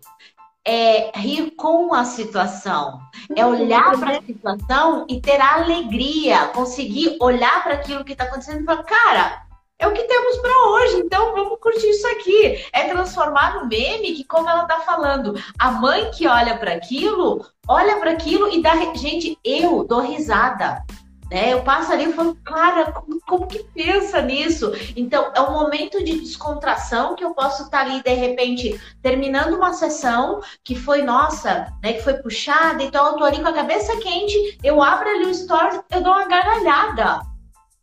[0.65, 2.99] é rir com a situação,
[3.35, 8.25] é olhar para a situação e ter a alegria, conseguir olhar para aquilo que está
[8.25, 9.45] acontecendo e falar, cara,
[9.81, 12.63] é o que temos para hoje, então vamos curtir isso aqui.
[12.71, 17.43] É transformar no meme que, como ela tá falando, a mãe que olha para aquilo,
[17.67, 18.75] olha para aquilo e dá.
[18.93, 20.85] Gente, eu dou risada.
[21.31, 21.53] Né?
[21.53, 24.73] Eu passo ali e falo, cara, como, como, que pensa nisso?
[24.97, 29.71] Então, é um momento de descontração que eu posso estar ali, de repente, terminando uma
[29.71, 33.95] sessão que foi, nossa, né, que foi puxada, então eu tô ali com a cabeça
[33.95, 37.21] quente, eu abro ali o story, eu dou uma gargalhada.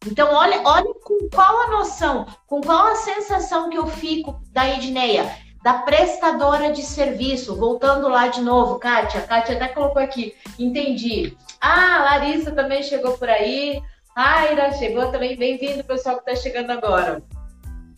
[0.07, 4.69] Então, olha, olha com qual a noção, com qual a sensação que eu fico da
[4.69, 5.27] Edneia,
[5.63, 7.57] da prestadora de serviço.
[7.57, 11.37] Voltando lá de novo, Kátia, Kátia até colocou aqui, entendi.
[11.61, 13.83] Ah, Larissa também chegou por aí.
[14.17, 17.23] Raira chegou também, bem-vindo, pessoal que está chegando agora.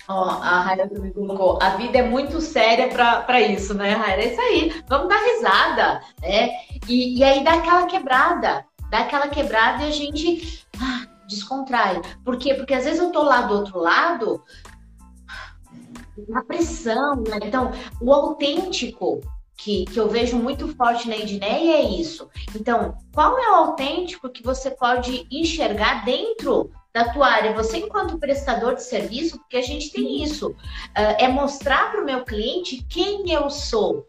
[0.08, 4.22] Ó, a Raira também colocou, a vida é muito séria para isso, né, Raira?
[4.22, 6.50] É isso aí, vamos dar risada, né?
[6.88, 10.66] E, e aí dá aquela quebrada, dá aquela quebrada e a gente.
[10.78, 12.00] Ah, descontrai.
[12.24, 12.54] Por quê?
[12.54, 14.42] Porque às vezes eu tô lá do outro lado,
[16.28, 17.38] na pressão, né?
[17.44, 19.20] Então, o autêntico
[19.60, 22.28] que, que eu vejo muito forte na Edneia é isso.
[22.54, 27.52] Então, qual é o autêntico que você pode enxergar dentro da tua área?
[27.52, 30.56] Você, enquanto prestador de serviço, porque a gente tem isso, uh,
[31.18, 34.06] é mostrar para o meu cliente quem eu sou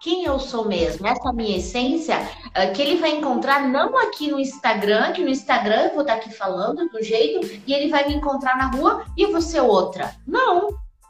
[0.00, 4.38] quem eu sou mesmo, essa minha essência, uh, que ele vai encontrar não aqui no
[4.38, 8.14] Instagram, que no Instagram eu vou estar aqui falando do jeito, e ele vai me
[8.14, 10.14] encontrar na rua e eu vou ser outra.
[10.24, 10.68] Não.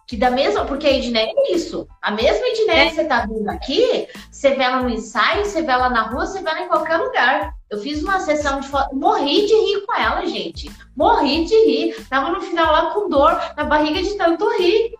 [0.08, 1.86] Que da mesma, porque a Edneia é isso.
[2.00, 2.88] A mesma Edneia é.
[2.88, 6.24] que você tá vendo aqui, você vê ela no ensaio, você vê ela na rua,
[6.24, 7.52] você vê ela em qualquer lugar.
[7.70, 10.70] Eu fiz uma sessão de foto, morri de rir com ela, gente.
[10.96, 12.06] Morri de rir.
[12.08, 14.94] Tava no final lá com dor na barriga de tanto rir.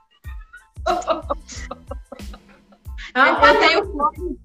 [3.15, 4.39] Eu, tenho,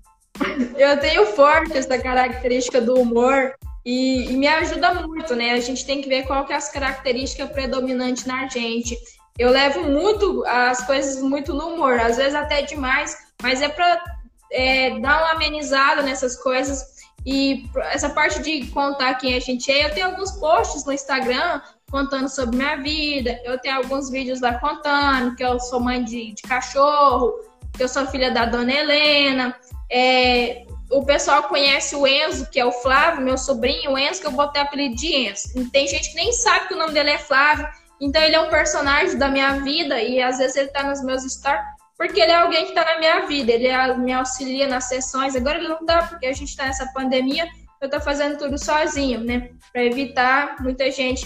[0.78, 3.53] eu tenho forte essa característica do humor
[3.86, 5.51] e, e, me ajuda muito, né?
[5.51, 8.97] A gente tem que ver qual que é as características predominantes na gente.
[9.38, 14.03] Eu levo muito as coisas muito no humor, às vezes até demais, mas é para
[14.51, 16.93] é, dar uma amenizada nessas coisas.
[17.25, 21.61] E essa parte de contar quem a gente é, eu tenho alguns posts no Instagram
[21.89, 26.34] contando sobre minha vida, eu tenho alguns vídeos lá contando que eu sou mãe de,
[26.34, 27.34] de cachorro,
[27.71, 29.55] que eu sou filha da dona Helena.
[29.91, 34.27] É, o pessoal conhece o Enzo, que é o Flávio, meu sobrinho, o Enzo, que
[34.27, 35.69] eu botei apelido de Enzo.
[35.71, 37.67] Tem gente que nem sabe que o nome dele é Flávio.
[38.04, 41.24] Então ele é um personagem da minha vida e às vezes ele tá nos meus
[41.24, 41.64] stories
[41.97, 45.38] porque ele é alguém que tá na minha vida, ele é, me auxilia nas sessões.
[45.38, 47.47] Agora ele não dá porque a gente tá nessa pandemia,
[47.80, 49.51] eu tô fazendo tudo sozinho, né?
[49.72, 51.26] Para evitar muita gente.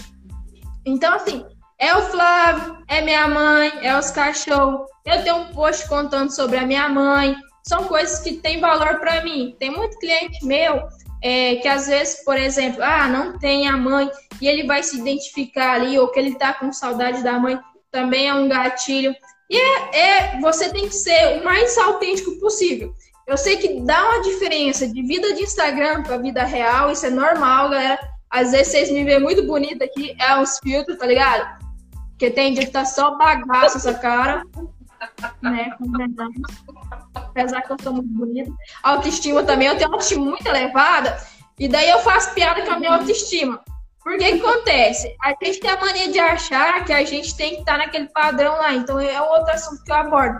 [0.85, 1.43] Então assim,
[1.79, 4.87] é o Flávio, é minha mãe, é os cachorros.
[5.03, 7.35] Eu tenho um post contando sobre a minha mãe.
[7.67, 9.55] São coisas que têm valor para mim.
[9.59, 10.87] Tem muito cliente meu
[11.21, 14.09] é, que às vezes, por exemplo, ah, não tem a mãe
[14.41, 17.59] e ele vai se identificar ali, ou que ele tá com saudade da mãe,
[17.91, 19.15] também é um gatilho.
[19.49, 22.93] E é, é você tem que ser o mais autêntico possível.
[23.25, 27.09] Eu sei que dá uma diferença de vida de Instagram para vida real, isso é
[27.09, 27.99] normal, galera.
[28.29, 31.57] Às vezes vocês me veem muito bonita aqui, é uns filtros, tá ligado?
[32.11, 34.43] Porque tem dia que tá só bagaço essa cara.
[35.41, 35.71] Né?
[37.17, 38.51] Apesar que eu sou muito bonita.
[38.83, 41.17] Autoestima também, eu tenho autoestima muito elevada.
[41.59, 43.61] E daí eu faço piada com a minha autoestima.
[44.03, 45.15] Por que, que acontece?
[45.21, 48.53] A gente tem a mania de achar que a gente tem que estar naquele padrão
[48.53, 48.73] lá.
[48.73, 50.39] Então é um outro assunto que eu abordo.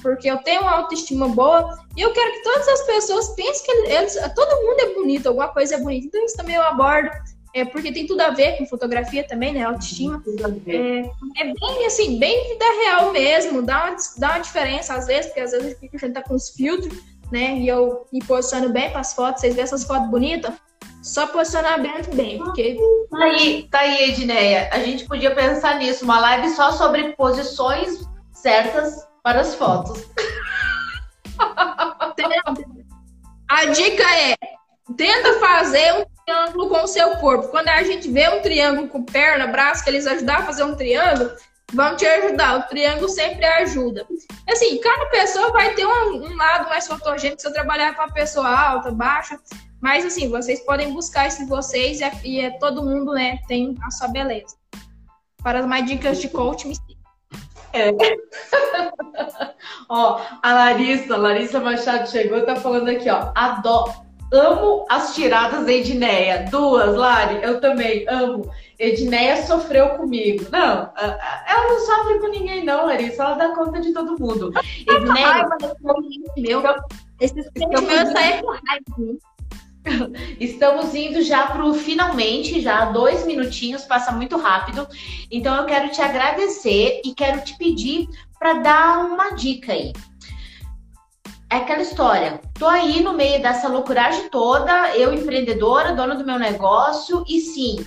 [0.00, 3.90] Porque eu tenho uma autoestima boa e eu quero que todas as pessoas pensem que
[3.90, 6.06] eles, todo mundo é bonito, alguma coisa é bonita.
[6.06, 7.10] Então isso também eu abordo.
[7.54, 9.62] É porque tem tudo a ver com fotografia também, né?
[9.64, 10.22] Autoestima.
[10.66, 15.26] É, é bem assim, bem vida real mesmo, dá uma, dá uma diferença às vezes,
[15.26, 16.96] porque às vezes a gente tá com os filtros,
[17.32, 17.58] né?
[17.58, 20.54] E eu me posiciono bem para as fotos, vocês vêem essas fotos bonitas?
[21.02, 22.76] Só posicionar bem, bem, porque.
[23.10, 24.68] Tá aí, tá aí, Edneia.
[24.72, 28.00] A gente podia pensar nisso, uma live só sobre posições
[28.32, 30.06] certas para as fotos.
[33.48, 34.34] A dica é:
[34.96, 37.48] tenta fazer um triângulo com o seu corpo.
[37.48, 40.74] Quando a gente vê um triângulo com perna, braço, que eles ajudam a fazer um
[40.74, 41.30] triângulo,
[41.72, 42.58] vão te ajudar.
[42.58, 44.06] O triângulo sempre ajuda.
[44.48, 48.12] Assim, cada pessoa vai ter um, um lado mais fotogênico se eu trabalhar com uma
[48.12, 49.38] pessoa alta, baixa.
[49.80, 53.38] Mas assim, vocês podem buscar isso em vocês e é, e é todo mundo, né,
[53.46, 54.56] tem a sua beleza.
[55.42, 56.76] Para mais dicas de coaching, me
[57.72, 57.90] é.
[59.88, 63.30] ó, a Larissa, Larissa Machado chegou, tá falando aqui, ó.
[63.34, 66.46] Adoro, amo as tiradas da Edneia.
[66.50, 68.50] Duas, Lari, eu também amo.
[68.78, 70.46] Edneia sofreu comigo.
[70.50, 73.22] Não, ela não sofre com ninguém, não, Larissa.
[73.22, 74.52] Ela dá conta de todo mundo.
[74.86, 75.48] Edneia,
[76.36, 76.62] meu,
[77.20, 79.18] esse meu é raiva.
[80.38, 84.86] Estamos indo já para o finalmente, já dois minutinhos, passa muito rápido.
[85.30, 88.08] Então eu quero te agradecer e quero te pedir
[88.38, 89.92] para dar uma dica aí.
[91.50, 92.40] É aquela história.
[92.58, 97.86] Tô aí no meio dessa loucuragem toda, eu empreendedora, dona do meu negócio, e sim,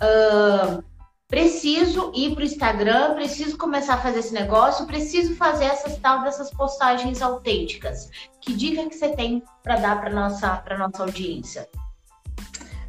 [0.00, 0.82] uh,
[1.28, 6.22] preciso ir para o Instagram, preciso começar a fazer esse negócio, preciso fazer essas tal
[6.22, 8.08] dessas postagens autênticas.
[8.40, 11.68] Que dica que você tem para dar para nossa para nossa audiência?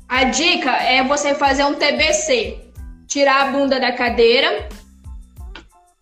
[0.07, 2.71] A dica é você fazer um TBC,
[3.07, 4.69] tirar a bunda da cadeira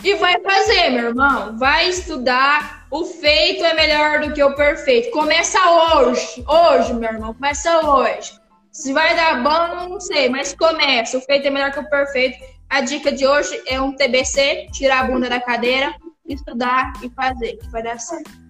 [0.03, 1.57] e vai fazer, meu irmão.
[1.57, 2.82] Vai estudar.
[2.93, 5.09] O feito é melhor do que o perfeito.
[5.09, 7.33] Começa hoje, hoje, meu irmão.
[7.33, 8.39] Começa hoje.
[8.71, 11.17] Se vai dar bom, não sei, mas começa.
[11.17, 12.37] O feito é melhor que o perfeito.
[12.69, 15.95] A dica de hoje é um TBC, tirar a bunda da cadeira,
[16.27, 18.42] estudar e fazer, que vai dar certo.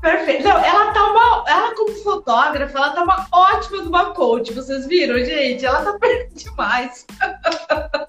[0.00, 0.44] Perfeito.
[0.44, 1.44] Não, ela tá uma.
[1.48, 4.52] Ela, como fotógrafa, ela tá uma ótima de uma coach.
[4.52, 5.64] Vocês viram, gente?
[5.64, 5.98] Ela tá
[6.34, 7.06] demais.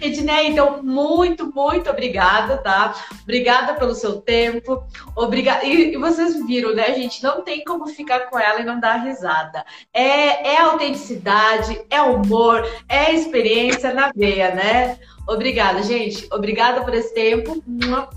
[0.00, 2.94] Edneia, então, muito, muito obrigada, tá?
[3.22, 4.84] Obrigada pelo seu tempo.
[5.16, 5.64] Obrigada.
[5.64, 7.22] E, e, vocês viram, né, gente?
[7.22, 9.64] Não tem como ficar com ela e não dar risada.
[9.92, 14.98] É, é autenticidade, é humor, é experiência na veia, né?
[15.26, 16.28] Obrigada, gente.
[16.30, 17.62] Obrigada por esse tempo.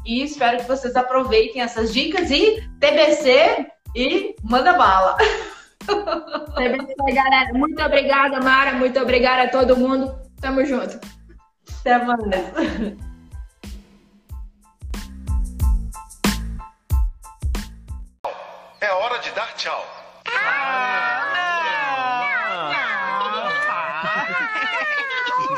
[0.05, 5.17] E espero que vocês aproveitem essas dicas e TBC e manda bala.
[5.87, 7.53] TBC, galera.
[7.53, 8.73] Muito obrigada, Mara.
[8.73, 10.13] Muito obrigada a todo mundo.
[10.41, 10.99] Tamo junto.
[11.79, 12.21] Até mais.
[18.81, 19.96] É hora de dar tchau.